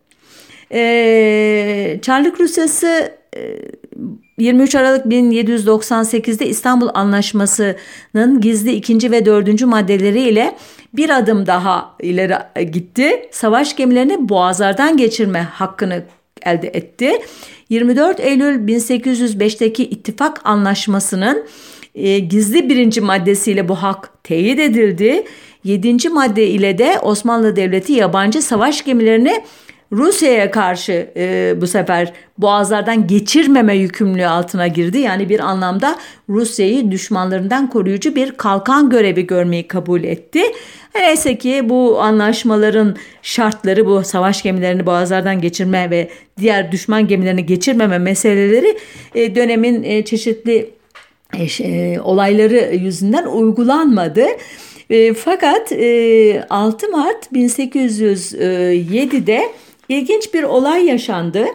[0.73, 3.13] Ee, Çarlık Rusyası
[4.39, 10.57] 23 e, Aralık 1798'de İstanbul Anlaşması'nın gizli ikinci ve dördüncü maddeleriyle
[10.93, 13.29] bir adım daha ileri gitti.
[13.31, 16.03] Savaş gemilerini boğazlardan geçirme hakkını
[16.43, 17.13] elde etti.
[17.69, 21.45] 24 Eylül 1805'teki ittifak anlaşmasının
[21.95, 25.25] e, gizli birinci maddesiyle bu hak teyit edildi.
[25.65, 29.43] Yedinci madde ile de Osmanlı Devleti yabancı savaş gemilerini
[29.93, 34.99] Rusya'ya karşı e, bu sefer boğazlardan geçirmeme yükümlülüğü altına girdi.
[34.99, 35.99] Yani bir anlamda
[36.29, 40.43] Rusya'yı düşmanlarından koruyucu bir kalkan görevi görmeyi kabul etti.
[40.95, 47.99] Neyse ki bu anlaşmaların şartları bu savaş gemilerini boğazlardan geçirme ve diğer düşman gemilerini geçirmeme
[47.99, 48.79] meseleleri
[49.15, 50.71] e, dönemin e, çeşitli
[51.39, 54.27] e, e, olayları yüzünden uygulanmadı.
[54.91, 59.43] E, fakat e, 6 Mart 1807'de
[59.89, 61.47] ilginç bir olay yaşandı.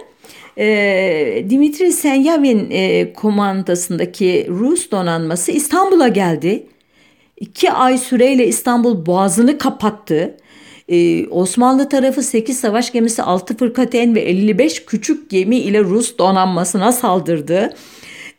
[0.58, 6.67] E, Dimitri Senyavin e, komandasındaki Rus donanması İstanbul'a geldi.
[7.39, 10.38] İki ay süreyle İstanbul boğazını kapattı.
[10.89, 16.91] Ee, Osmanlı tarafı 8 savaş gemisi 6 fırkateyn ve 55 küçük gemi ile Rus donanmasına
[16.91, 17.74] saldırdı.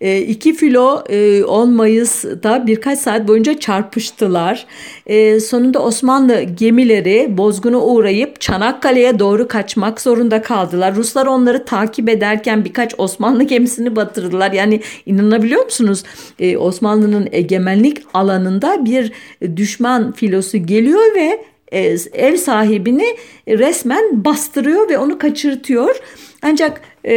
[0.01, 4.67] E, iki filo e, 10 Mayıs'ta birkaç saat boyunca çarpıştılar.
[5.07, 10.95] E, sonunda Osmanlı gemileri bozguna uğrayıp Çanakkale'ye doğru kaçmak zorunda kaldılar.
[10.95, 14.53] Ruslar onları takip ederken birkaç Osmanlı gemisini batırdılar.
[14.53, 16.03] Yani inanabiliyor musunuz?
[16.39, 19.13] E, Osmanlı'nın egemenlik alanında bir
[19.57, 23.17] düşman filosu geliyor ve e, ev sahibini
[23.49, 25.97] resmen bastırıyor ve onu kaçırtıyor.
[26.43, 27.15] Ancak e,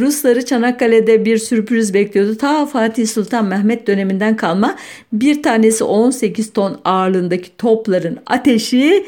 [0.00, 2.36] Rusları Çanakkale'de bir sürpriz bekliyordu.
[2.36, 4.76] Ta Fatih Sultan Mehmet döneminden kalma
[5.12, 9.04] bir tanesi 18 ton ağırlığındaki topların ateşi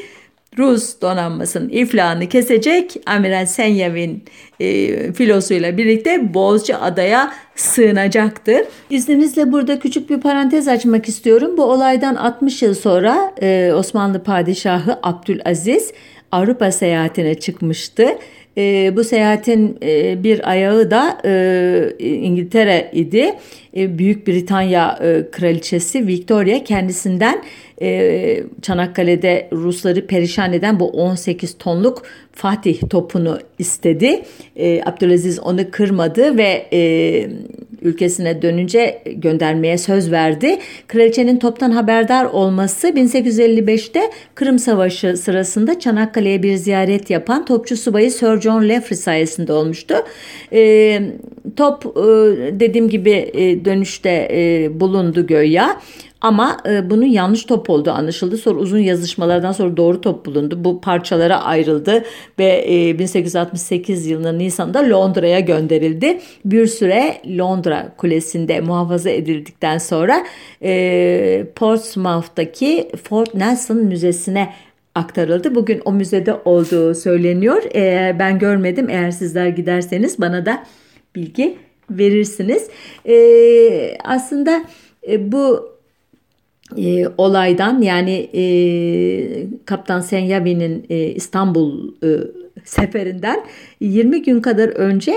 [0.57, 4.23] Rus donanmasının iflahını kesecek Amiral Senyav'in
[4.59, 8.61] e, filosuyla birlikte Bozca Adaya sığınacaktır.
[8.89, 11.57] İzninizle burada küçük bir parantez açmak istiyorum.
[11.57, 15.91] Bu olaydan 60 yıl sonra e, Osmanlı Padişahı Abdülaziz
[16.31, 18.07] Avrupa seyahatine çıkmıştı.
[18.57, 23.35] E, bu seyahatin e, bir ayağı da e, İngiltere idi.
[23.77, 27.43] E, Büyük Britanya e, kraliçesi Victoria kendisinden
[27.81, 34.21] e, Çanakkale'de Rusları perişan eden bu 18 tonluk Fatih topunu istedi.
[34.55, 36.79] E, Abdülaziz onu kırmadı ve e,
[37.85, 40.57] ülkesine dönünce göndermeye söz verdi.
[40.87, 44.01] Kraliçenin toptan haberdar olması 1855'te
[44.35, 49.95] Kırım Savaşı sırasında Çanakkale'ye bir ziyaret yapan topçu subayı Sir John Leffrey sayesinde olmuştu.
[50.53, 51.01] E,
[51.55, 51.99] top e,
[52.59, 55.81] dediğim gibi e, dönüşte e, bulundu göya.
[56.25, 58.37] Ama e, bunun yanlış top olduğu anlaşıldı.
[58.37, 60.63] Sonra uzun yazışmalardan sonra doğru top bulundu.
[60.63, 62.03] Bu parçalara ayrıldı
[62.39, 66.19] ve e, 1868 yılının Nisan'da Londra'ya gönderildi.
[66.45, 70.25] Bir süre Londra Kulesi'nde muhafaza edildikten sonra
[70.63, 74.53] e, Portsmouth'taki Fort Nelson Müzesi'ne
[74.95, 75.55] aktarıldı.
[75.55, 77.63] Bugün o müzede olduğu söyleniyor.
[77.71, 80.63] Eğer ben görmedim eğer sizler giderseniz bana da
[81.15, 81.57] bilgi
[81.89, 82.69] verirsiniz.
[83.07, 84.65] E, aslında
[85.07, 85.74] e, bu
[86.77, 88.43] e, olaydan yani e,
[89.65, 92.07] Kaptan Senyavi'nin e, İstanbul e,
[92.63, 93.45] seferinden
[93.79, 95.13] 20 gün kadar önce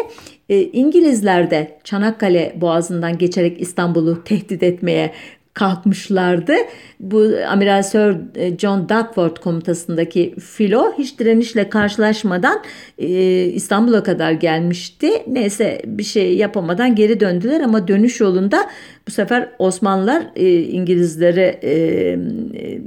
[0.49, 5.13] e, İngilizler de Çanakkale Boğazı'ndan geçerek İstanbul'u tehdit etmeye
[5.59, 6.53] kalkmışlardı.
[7.01, 12.63] Bu Amiral Sir e, John Duckworth komutasındaki filo hiç direnişle karşılaşmadan
[12.99, 13.09] e,
[13.45, 15.11] İstanbul'a kadar gelmişti.
[15.27, 18.71] Neyse bir şey yapamadan geri döndüler ama dönüş yolunda
[19.09, 22.81] bu sefer Osmanlılar e, İngilizlere e, e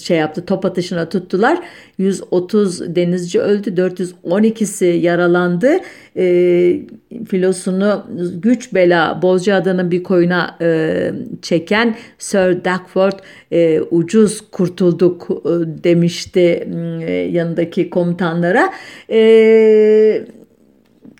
[0.00, 1.58] şey yaptı top atışına tuttular.
[1.98, 5.70] 130 denizci öldü 412'si yaralandı.
[6.16, 6.80] E,
[7.28, 8.06] filosunu
[8.42, 11.10] güç bela Bozcaada'nın bir koyuna e,
[11.42, 15.48] çeken Sir Duckworth e, ucuz kurtulduk e,
[15.84, 16.68] demişti
[17.06, 18.72] e, yanındaki komutanlara.
[19.10, 20.24] E,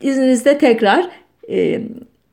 [0.03, 1.11] izninizle tekrar
[1.51, 1.81] e,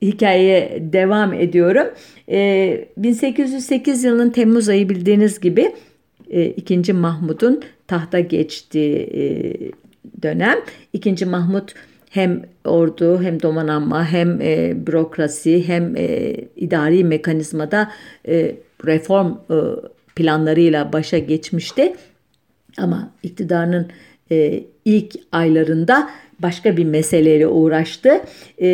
[0.01, 1.87] hikayeye devam ediyorum.
[2.31, 5.90] E, 1808 yılının Temmuz ayı bildiğiniz gibi e,
[6.31, 6.93] 2.
[6.93, 9.23] Mahmud'un tahta geçtiği e,
[10.23, 10.57] dönem.
[10.93, 11.25] 2.
[11.25, 11.69] Mahmud
[12.09, 17.91] hem ordu hem donanma hem e, bürokrasi hem e, idari mekanizmada
[18.27, 19.55] e, reform e,
[20.15, 21.93] planlarıyla başa geçmişti.
[22.77, 23.87] Ama iktidarının
[24.31, 28.09] e, ilk aylarında başka bir meseleyle uğraştı.
[28.61, 28.67] E,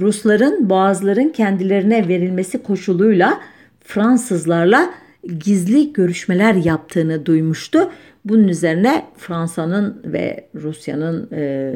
[0.00, 3.40] Rusların boğazların kendilerine verilmesi koşuluyla
[3.84, 4.90] Fransızlarla
[5.26, 7.90] gizli görüşmeler yaptığını duymuştu.
[8.24, 11.72] Bunun üzerine Fransa'nın ve Rusya'nın e,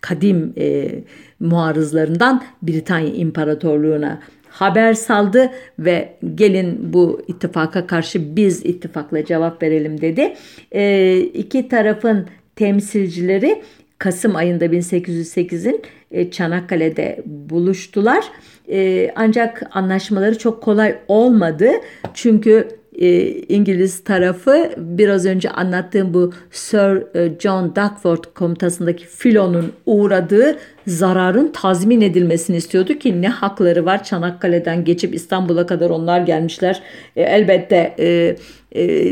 [0.00, 0.90] kadim e,
[1.40, 10.34] muarızlarından Britanya İmparatorluğu'na haber saldı ve gelin bu ittifaka karşı biz ittifakla cevap verelim dedi.
[10.72, 13.62] E, iki tarafın temsilcileri
[13.98, 18.24] Kasım ayında 1808'in e, Çanakkale'de buluştular.
[18.70, 21.70] E, ancak anlaşmaları çok kolay olmadı.
[22.14, 30.56] Çünkü e, İngiliz tarafı biraz önce anlattığım bu Sir e, John Duckworth komutasındaki filonun uğradığı
[30.86, 36.82] zararın tazmin edilmesini istiyordu ki ne hakları var Çanakkale'den geçip İstanbul'a kadar onlar gelmişler.
[37.16, 38.36] E, elbette e,
[38.76, 39.06] e,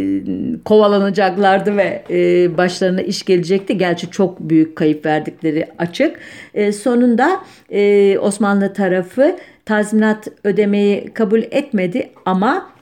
[0.64, 3.78] kovalanacaklardı ve e, başlarına iş gelecekti.
[3.78, 6.16] Gerçi çok büyük kayıp verdikleri açık.
[6.54, 12.75] E, sonunda e, Osmanlı tarafı tazminat ödemeyi kabul etmedi ama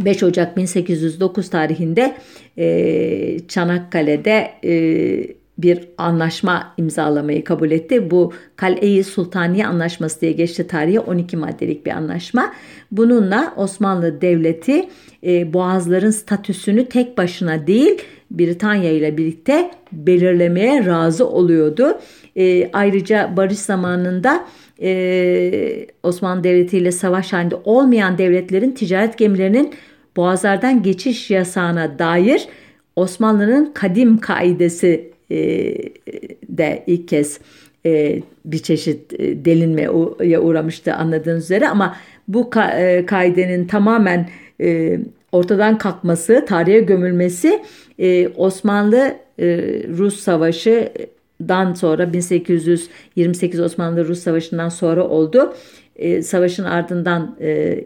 [0.00, 2.16] 5 Ocak 1809 tarihinde
[2.56, 8.10] e, Çanakkale'de e, bir anlaşma imzalamayı kabul etti.
[8.10, 12.52] Bu Kale-i Sultaniye Anlaşması diye geçti tarihe 12 maddelik bir anlaşma.
[12.90, 14.88] Bununla Osmanlı Devleti
[15.26, 21.98] e, boğazların statüsünü tek başına değil Britanya ile birlikte belirlemeye razı oluyordu.
[22.36, 24.44] E, ayrıca barış zamanında
[24.82, 29.74] e, Osmanlı Devleti ile savaş halinde olmayan devletlerin ticaret gemilerinin
[30.16, 32.48] boğazlardan geçiş yasağına dair
[32.96, 35.17] Osmanlı'nın kadim kaidesi
[36.48, 37.40] de ilk kez
[37.86, 39.90] e, bir çeşit e, delinmeye
[40.40, 41.96] uğramıştı anladığınız üzere ama
[42.28, 44.28] bu e, kaidenin tamamen
[45.32, 47.62] ortadan kalkması, tarihe gömülmesi
[48.36, 49.16] Osmanlı
[49.98, 50.92] Rus Savaşı
[51.48, 55.54] dan sonra 1828 Osmanlı-Rus Savaşı'ndan sonra oldu.
[56.22, 57.36] Savaşın ardından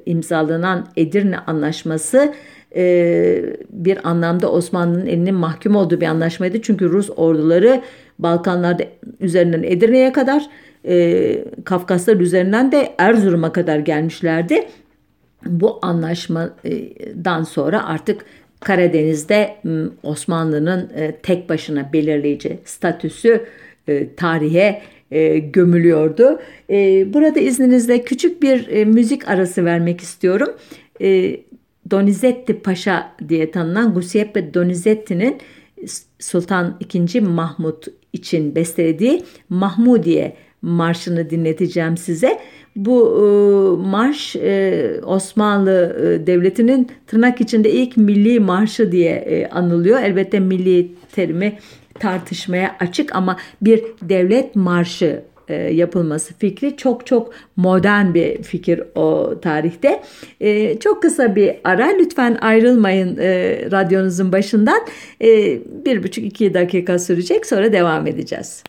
[0.07, 2.35] imzalanan Edirne Anlaşması
[2.76, 6.62] e, bir anlamda Osmanlı'nın elinin mahkum olduğu bir anlaşmaydı.
[6.62, 7.82] Çünkü Rus orduları
[8.18, 8.84] Balkanlarda
[9.20, 10.49] üzerinden Edirne'ye kadar
[10.84, 14.64] e, Kafkaslar üzerinden de Erzurum'a kadar gelmişlerdi.
[15.47, 18.24] Bu anlaşmadan sonra artık
[18.61, 19.57] Karadeniz'de
[20.03, 23.44] Osmanlı'nın e, tek başına belirleyici statüsü
[23.88, 26.40] e, tarihe e, gömülüyordu.
[27.12, 30.49] Burada izninizle küçük bir müzik arası vermek istiyorum.
[31.93, 35.38] Donizetti Paşa diye tanınan Giuseppe Donizetti'nin
[36.18, 37.20] Sultan II.
[37.20, 42.38] Mahmut için bestelediği Mahmudiye marşını dinleteceğim size.
[42.76, 43.22] Bu e,
[43.88, 50.01] marş e, Osmanlı e, Devleti'nin tırnak içinde ilk milli marşı diye e, anılıyor.
[50.03, 51.59] Elbette milli terimi
[51.99, 55.22] tartışmaya açık ama bir devlet marşı
[55.53, 60.03] e, yapılması fikri çok çok modern bir fikir o tarihte.
[60.40, 64.80] E, çok kısa bir ara lütfen ayrılmayın e, radyonuzun başından.
[65.84, 68.64] Bir buçuk iki dakika sürecek sonra devam edeceğiz.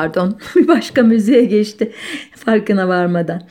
[0.00, 1.92] Pardon bir başka müziğe geçti
[2.36, 3.42] farkına varmadan.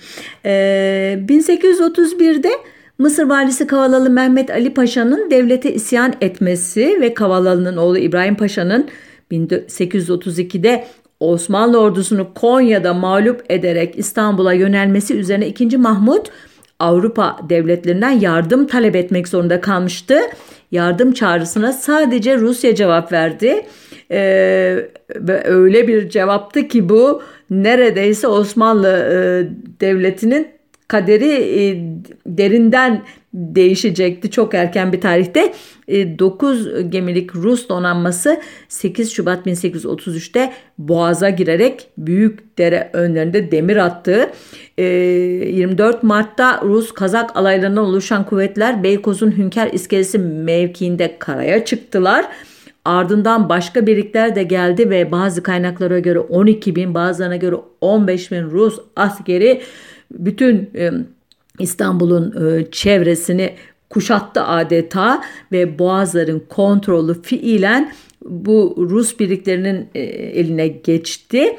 [0.45, 2.49] Ee, 1831'de
[2.97, 8.87] Mısır valisi Kavalalı Mehmet Ali Paşa'nın devlete isyan etmesi ve Kavalalı'nın oğlu İbrahim Paşa'nın
[9.31, 10.87] 1832'de
[11.19, 15.77] Osmanlı ordusunu Konya'da mağlup ederek İstanbul'a yönelmesi üzerine 2.
[15.77, 16.31] Mahmut
[16.79, 20.19] Avrupa devletlerinden yardım talep etmek zorunda kalmıştı.
[20.71, 23.65] Yardım çağrısına sadece Rusya cevap verdi.
[24.11, 29.17] Ee, ve öyle bir cevaptı ki bu neredeyse Osmanlı e,
[29.81, 30.47] Devleti'nin
[30.87, 31.77] kaderi e,
[32.25, 33.03] derinden
[33.33, 35.53] değişecekti çok erken bir tarihte.
[35.87, 44.29] 9 e, gemilik Rus donanması 8 Şubat 1833'te Boğaz'a girerek Büyük Dere önlerinde demir attı.
[44.77, 52.25] 24 Mart'ta Rus Kazak alaylarından oluşan kuvvetler Beykoz'un Hünkar iskelesi mevkiinde karaya çıktılar.
[52.85, 58.43] Ardından başka birlikler de geldi ve bazı kaynaklara göre 12 bin bazılarına göre 15 bin
[58.43, 59.61] Rus askeri
[60.11, 60.69] bütün
[61.59, 62.33] İstanbul'un
[62.71, 63.53] çevresini
[63.89, 67.91] kuşattı adeta ve Boğazların kontrolü fiilen
[68.25, 71.57] bu Rus birliklerinin eline geçti.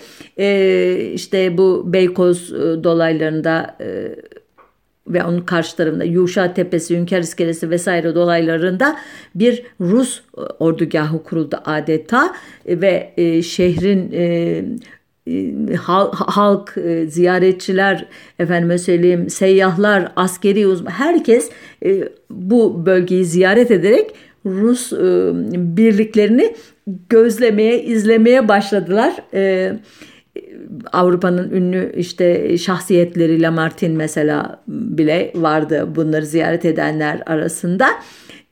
[1.14, 2.52] İşte bu Beykoz
[2.84, 3.78] dolaylarında
[5.10, 8.96] ve onun karşı tarafında Yuşa Tepesi, Hünkar İskelesi vesaire dolaylarında
[9.34, 12.34] bir Rus e, ordugahı kuruldu adeta
[12.66, 14.64] ve e, şehrin e,
[15.26, 15.74] e
[16.12, 18.06] halk, ziyaretçiler,
[18.38, 21.50] efendime söyleyeyim seyyahlar, askeri uzman herkes
[22.30, 24.10] bu bölgeyi ziyaret ederek
[24.46, 24.92] Rus
[25.76, 26.54] birliklerini
[27.08, 29.14] gözlemeye, izlemeye başladılar.
[30.92, 37.88] Avrupa'nın ünlü işte şahsiyetleri Lamartine mesela bile vardı bunları ziyaret edenler arasında.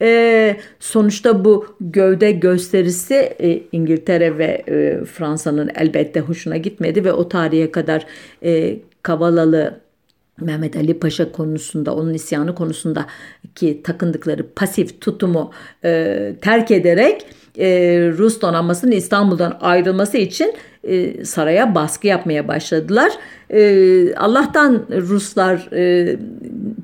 [0.01, 7.29] E, sonuçta bu gövde gösterisi e, İngiltere ve e, Fransa'nın elbette hoşuna gitmedi ve o
[7.29, 8.05] tarihe kadar
[8.43, 9.79] e, Kavalalı
[10.41, 13.05] Mehmet Ali Paşa konusunda, onun isyanı konusunda
[13.55, 15.51] ki takındıkları pasif tutumu
[15.83, 17.25] e, terk ederek
[17.59, 17.67] e,
[18.17, 20.53] Rus donanmasının İstanbul'dan ayrılması için
[20.83, 23.11] e, saraya baskı yapmaya başladılar.
[23.49, 26.15] E, Allah'tan Ruslar e,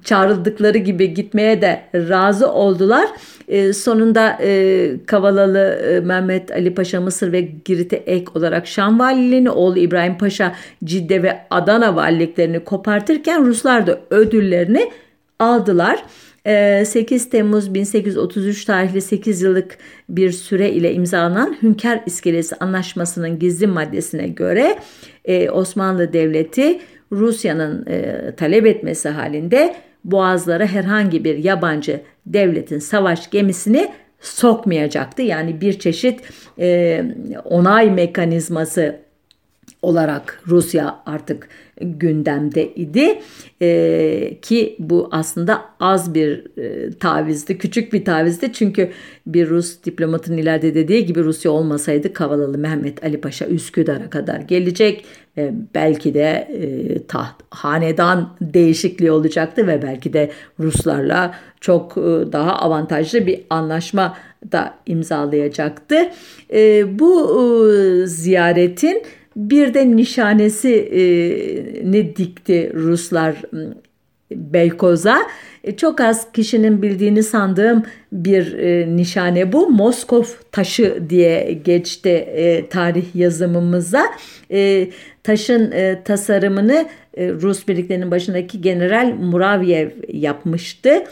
[0.03, 3.09] çağrıldıkları gibi gitmeye de razı oldular
[3.47, 9.49] E, sonunda e, Kavalalı e, Mehmet Ali Paşa Mısır ve Girit'e ek olarak Şam valiliğini,
[9.49, 14.91] oğlu İbrahim Paşa Cidde ve Adana valiliklerini kopartırken Ruslar da ödüllerini
[15.39, 16.03] aldılar.
[16.45, 19.77] 8 Temmuz 1833 tarihli 8 yıllık
[20.09, 24.79] bir süre ile imzalanan Hünkar İskelesi Anlaşması'nın gizli maddesine göre
[25.51, 26.79] Osmanlı Devleti
[27.11, 27.85] Rusya'nın
[28.37, 35.21] talep etmesi halinde boğazlara herhangi bir yabancı devletin savaş gemisini sokmayacaktı.
[35.21, 36.21] Yani bir çeşit
[36.59, 37.03] e,
[37.45, 38.99] onay mekanizması
[39.81, 41.49] olarak Rusya artık
[41.81, 43.19] gündemde idi
[43.61, 48.89] e, ki bu aslında az bir e, tavizdi, küçük bir tavizdi çünkü
[49.27, 55.05] bir Rus diplomatın ileride dediği gibi Rusya olmasaydı Kavalalı Mehmet Ali Paşa Üsküdar'a kadar gelecek
[55.37, 62.01] ve belki de e, taht hanedan değişikliği olacaktı ve belki de Ruslarla çok e,
[62.31, 64.17] daha avantajlı bir anlaşma
[64.51, 65.95] da imzalayacaktı.
[66.53, 69.03] E, bu e, ziyaretin
[69.35, 73.35] bir de nişanesini e, dikti Ruslar
[74.31, 75.17] Beykoz'a.
[75.63, 79.69] E, çok az kişinin bildiğini sandığım bir e, nişane bu.
[79.69, 82.27] Moskov taşı diye geçti
[82.69, 84.05] tarih yazımımıza.
[85.23, 85.73] Taşın
[86.05, 86.85] tasarımını
[87.17, 91.03] Rus birliklerinin başındaki General Muravyev yapmıştı.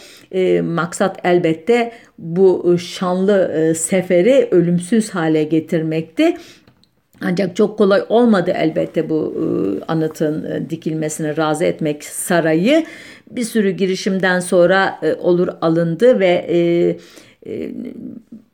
[0.63, 6.37] Maksat elbette bu şanlı e, seferi ölümsüz hale getirmekti.
[7.21, 9.43] Ancak çok kolay olmadı elbette bu e,
[9.85, 12.85] anıtın e, dikilmesine razı etmek sarayı.
[13.31, 16.97] Bir sürü girişimden sonra e, olur alındı ve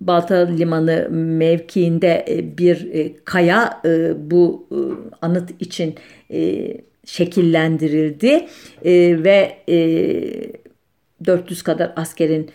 [0.01, 2.25] Balta Limanı mevkiinde
[2.57, 2.87] bir
[3.25, 3.81] kaya
[4.17, 4.67] bu
[5.21, 5.95] anıt için
[7.05, 8.47] şekillendirildi
[9.23, 9.57] ve
[11.25, 12.49] 400 kadar askerin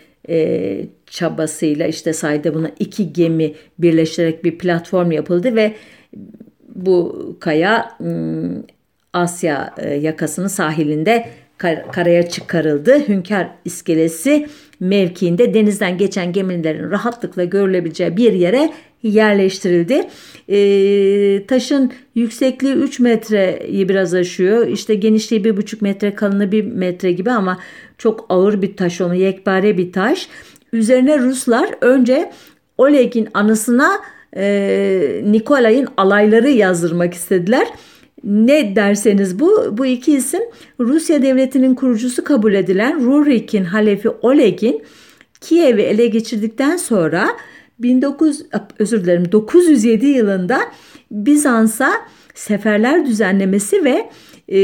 [1.05, 5.73] çabasıyla işte sayede buna iki gemi birleştirerek bir platform yapıldı ve
[6.75, 7.97] bu kaya
[9.13, 11.29] Asya ıı, yakasının sahilinde
[11.91, 13.07] karaya çıkarıldı.
[13.07, 14.47] Hünkar iskelesi
[14.79, 18.73] mevkiinde denizden geçen gemilerin rahatlıkla görülebileceği bir yere
[19.09, 20.07] yerleştirildi.
[20.49, 24.67] E, taşın yüksekliği 3 metreyi biraz aşıyor.
[24.67, 27.59] İşte genişliği 1,5 metre, kalınlığı 1 metre gibi ama
[27.97, 30.29] çok ağır bir taş onu yekpare bir taş.
[30.73, 32.31] Üzerine Ruslar önce
[32.77, 33.99] Oleg'in anısına
[34.37, 37.67] e, Nikolay'ın alayları yazdırmak istediler.
[38.23, 40.41] Ne derseniz bu, bu iki isim
[40.79, 44.83] Rusya devletinin kurucusu kabul edilen Rurik'in halefi Oleg'in
[45.41, 47.29] Kiev'i ele geçirdikten sonra
[47.83, 48.41] 19
[48.79, 50.59] özür dilerim 907 yılında
[51.11, 51.91] Bizans'a
[52.35, 54.09] seferler düzenlemesi ve
[54.49, 54.59] e,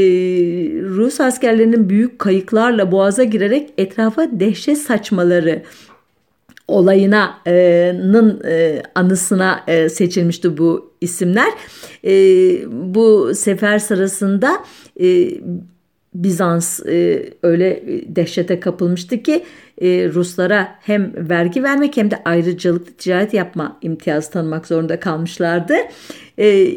[0.82, 5.62] Rus askerlerinin büyük kayıklarla boğaza girerek etrafa dehşet saçmaları
[6.68, 11.52] olayının e, anısına e, seçilmişti bu isimler.
[12.04, 12.12] E,
[12.72, 14.64] bu sefer sırasında
[15.00, 15.28] e,
[16.14, 19.44] Bizans e, öyle dehşete kapılmıştı ki
[19.80, 25.74] e, Ruslara hem vergi vermek hem de ayrıcalıklı ticaret yapma imtiyazı tanımak zorunda kalmışlardı.
[26.38, 26.68] E,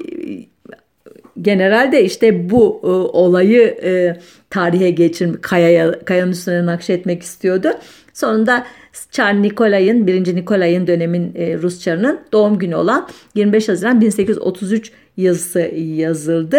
[1.42, 4.20] general de işte bu e, olayı e,
[4.50, 7.68] tarihe geçirmek, kayaya, kayanın üstüne nakşetmek istiyordu.
[8.14, 8.66] Sonunda
[9.12, 10.36] Çar Nikolay'ın, 1.
[10.36, 16.58] Nikolay'ın dönemin e, Rus çarının doğum günü olan 25 Haziran 1833 yazısı yazıldı.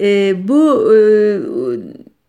[0.00, 0.98] E, bu e,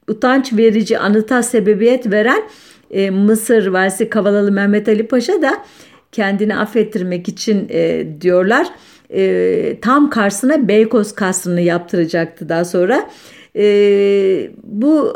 [0.08, 2.44] utanç verici anıta sebebiyet veren
[2.92, 5.64] e, Mısır valisi Kavalalı Mehmet Ali Paşa da
[6.12, 8.68] kendini affettirmek için e, diyorlar
[9.14, 13.10] e, tam karşısına Beykoz kasrını yaptıracaktı daha sonra.
[13.56, 15.14] E, bu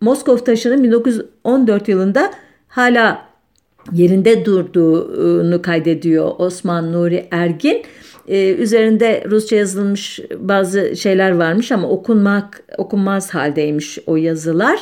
[0.00, 2.30] Moskov taşının 1914 yılında
[2.68, 3.28] hala
[3.92, 7.82] yerinde durduğunu kaydediyor Osman Nuri Ergin.
[8.28, 14.78] Ee, üzerinde Rusça yazılmış bazı şeyler varmış ama okunmak okunmaz haldeymiş o yazılar.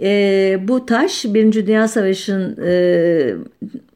[0.00, 3.34] Ee, bu taş Birinci Dünya Savaşı'nın e,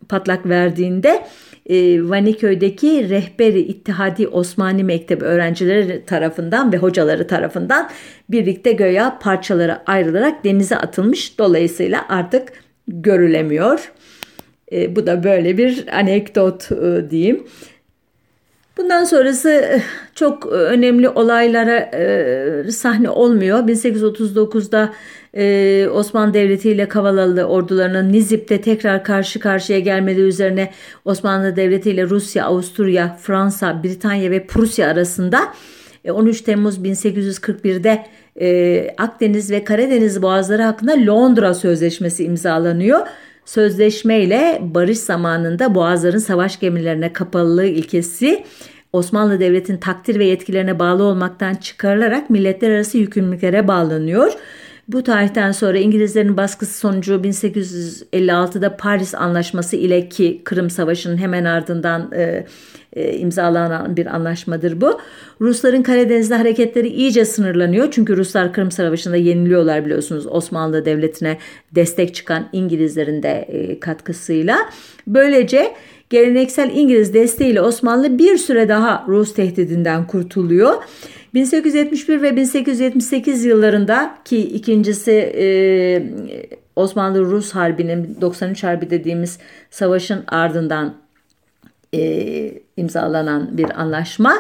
[0.09, 1.23] patlak verdiğinde
[1.67, 7.91] e, Vaniköy'deki rehberi İttihadi Osmani Mektebi öğrencileri tarafından ve hocaları tarafından
[8.31, 11.39] birlikte göya parçalara ayrılarak denize atılmış.
[11.39, 12.53] Dolayısıyla artık
[12.89, 13.93] görülemiyor.
[14.73, 17.45] E, bu da böyle bir anekdot e, diyeyim.
[18.77, 19.81] Bundan sonrası eh,
[20.15, 23.59] çok önemli olaylara e, sahne olmuyor.
[23.59, 24.93] 1839'da
[25.35, 30.71] e, Osmanlı Devleti ile Kavalalı ordularının Nizip'te tekrar karşı karşıya gelmeleri üzerine
[31.05, 35.41] Osmanlı Devleti ile Rusya, Avusturya, Fransa, Britanya ve Prusya arasında
[36.11, 38.07] 13 e, Temmuz 1841'de
[38.41, 43.07] e, Akdeniz ve Karadeniz boğazları hakkında Londra Sözleşmesi imzalanıyor.
[43.53, 48.45] Sözleşmeyle barış zamanında boğazların savaş gemilerine kapalılığı ilkesi
[48.93, 54.33] Osmanlı Devleti'nin takdir ve yetkilerine bağlı olmaktan çıkarılarak milletler arası yükümlülüklere bağlanıyor.
[54.89, 62.13] Bu tarihten sonra İngilizlerin baskısı sonucu 1856'da Paris Anlaşması ile ki Kırım Savaşı'nın hemen ardından
[62.13, 62.47] e,
[62.93, 65.01] e, imzalanan bir anlaşmadır bu.
[65.41, 67.91] Rusların Karadeniz'de hareketleri iyice sınırlanıyor.
[67.91, 71.39] Çünkü Ruslar Kırım Savaşı'nda yeniliyorlar biliyorsunuz Osmanlı Devleti'ne
[71.75, 74.59] destek çıkan İngilizlerin de e, katkısıyla.
[75.07, 75.75] Böylece
[76.11, 80.75] geleneksel İngiliz desteğiyle Osmanlı bir süre daha Rus tehdidinden kurtuluyor.
[81.35, 85.47] 1871 ve 1878 yıllarında ki ikincisi e,
[86.77, 89.39] Osmanlı-Rus Harbi'nin 93 Harbi dediğimiz
[89.71, 91.02] savaşın ardından
[91.95, 94.35] e, imzalanan bir anlaşma.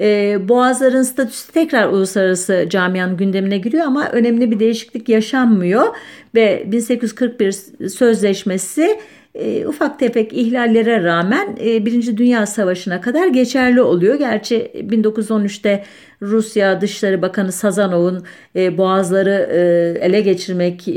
[0.00, 5.86] E, Boğazların statüsü tekrar uluslararası camianın gündemine giriyor ama önemli bir değişiklik yaşanmıyor
[6.34, 7.52] ve 1841
[7.88, 9.00] sözleşmesi
[9.36, 14.14] e, ufak tefek ihlallere rağmen e, Birinci Dünya Savaşı'na kadar geçerli oluyor.
[14.14, 15.84] Gerçi 1913'te
[16.22, 18.24] Rusya Dışişleri Bakanı Sazanov'un
[18.56, 19.58] e, boğazları e,
[20.06, 20.92] ele geçirmek e,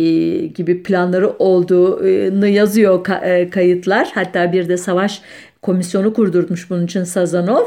[0.45, 4.11] gibi planları olduğunu yazıyor ka, e, kayıtlar.
[4.13, 5.21] Hatta bir de savaş
[5.61, 7.63] komisyonu kurdurmuş bunun için Sazanov.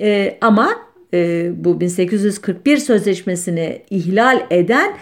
[0.00, 0.70] E, ama
[1.14, 4.96] e, bu 1841 sözleşmesini ihlal eden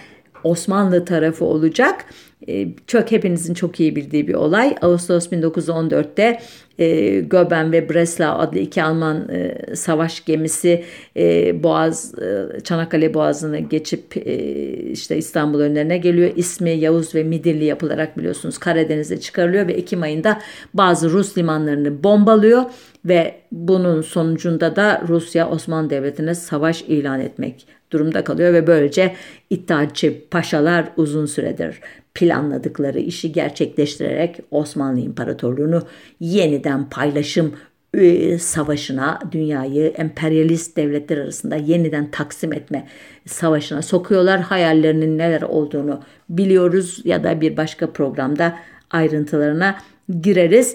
[0.44, 2.04] Osmanlı tarafı olacak.
[2.48, 4.76] E, çok hepinizin çok iyi bildiği bir olay.
[4.82, 6.40] Ağustos 1914'te
[6.78, 10.84] e, Göben ve Breslau adlı iki Alman e, savaş gemisi
[11.16, 14.34] e, Boğaz e, Çanakkale Boğazı'nı geçip e,
[14.72, 16.30] işte İstanbul önlerine geliyor.
[16.36, 20.40] İsmi Yavuz ve Midilli yapılarak biliyorsunuz Karadeniz'e çıkarılıyor ve Ekim ayında
[20.74, 22.62] bazı Rus limanlarını bombalıyor
[23.04, 29.14] ve bunun sonucunda da Rusya Osmanlı Devleti'ne savaş ilan etmek durumda kalıyor ve böylece
[29.50, 31.80] İttihatçı paşalar uzun süredir
[32.14, 35.82] planladıkları işi gerçekleştirerek Osmanlı İmparatorluğunu
[36.20, 37.54] yeniden paylaşım
[37.94, 42.88] e, savaşına dünyayı emperyalist devletler arasında yeniden taksim etme
[43.26, 44.40] savaşına sokuyorlar.
[44.40, 48.58] Hayallerinin neler olduğunu biliyoruz ya da bir başka programda
[48.90, 49.76] ayrıntılarına
[50.20, 50.74] gireriz.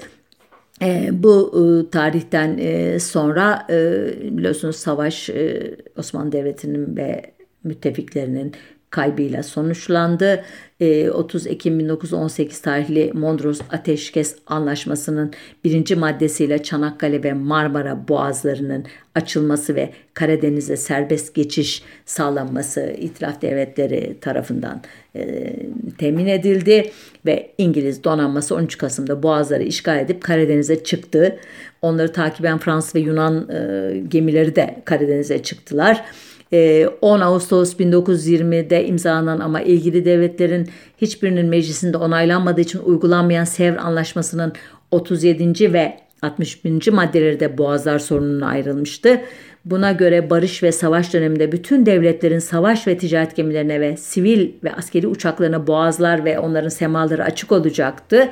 [0.82, 3.78] E, bu e, tarihten e, sonra e,
[4.38, 7.21] biliyorsunuz savaş e, Osmanlı Devleti'nin ve
[7.63, 8.51] müttefiklerinin
[8.90, 10.44] kaybıyla sonuçlandı.
[11.14, 15.34] 30 ee, Ekim 1918 tarihli Mondros Ateşkes Anlaşması'nın
[15.64, 18.86] birinci maddesiyle Çanakkale ve Marmara boğazlarının
[19.16, 24.82] açılması ve Karadeniz'e serbest geçiş sağlanması itiraf devletleri tarafından
[25.16, 25.54] e,
[25.98, 26.92] temin edildi
[27.26, 31.40] ve İngiliz donanması 13 Kasım'da boğazları işgal edip Karadeniz'e çıktı.
[31.82, 36.04] Onları takiben Fransız ve Yunan e, gemileri de Karadeniz'e çıktılar.
[36.52, 40.70] 10 ee, Ağustos 1920'de imzalanan ama ilgili devletlerin
[41.02, 44.54] hiçbirinin meclisinde onaylanmadığı için uygulanmayan Sevr Anlaşması'nın
[44.91, 45.74] 37.
[45.74, 46.91] ve 61.
[46.91, 49.22] maddeleri de Boğazlar sorununa ayrılmıştı.
[49.72, 54.74] Buna göre barış ve savaş döneminde bütün devletlerin savaş ve ticaret gemilerine ve sivil ve
[54.74, 58.30] askeri uçaklarına boğazlar ve onların semaları açık olacaktı.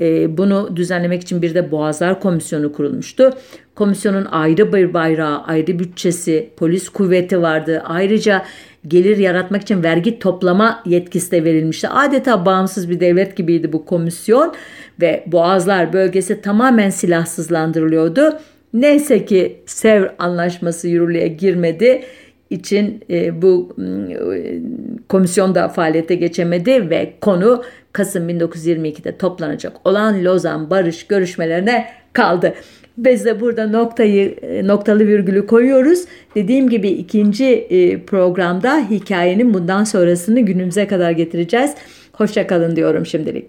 [0.00, 3.30] Ee, bunu düzenlemek için bir de Boğazlar Komisyonu kurulmuştu.
[3.74, 7.82] Komisyonun ayrı bir bayrağı, ayrı bütçesi, polis kuvveti vardı.
[7.84, 8.44] Ayrıca
[8.86, 11.88] gelir yaratmak için vergi toplama yetkisi de verilmişti.
[11.88, 14.54] Adeta bağımsız bir devlet gibiydi bu komisyon
[15.00, 18.38] ve Boğazlar bölgesi tamamen silahsızlandırılıyordu.
[18.72, 22.02] Neyse ki Sevr Anlaşması yürürlüğe girmedi
[22.50, 24.60] için e, bu e,
[25.08, 27.62] komisyon da faaliyete geçemedi ve konu
[27.92, 32.54] Kasım 1922'de toplanacak olan Lozan Barış görüşmelerine kaldı.
[32.98, 36.04] Biz de burada noktayı e, noktalı virgülü koyuyoruz.
[36.34, 41.74] Dediğim gibi ikinci e, programda hikayenin bundan sonrasını günümüze kadar getireceğiz.
[42.12, 43.48] Hoşçakalın diyorum şimdilik.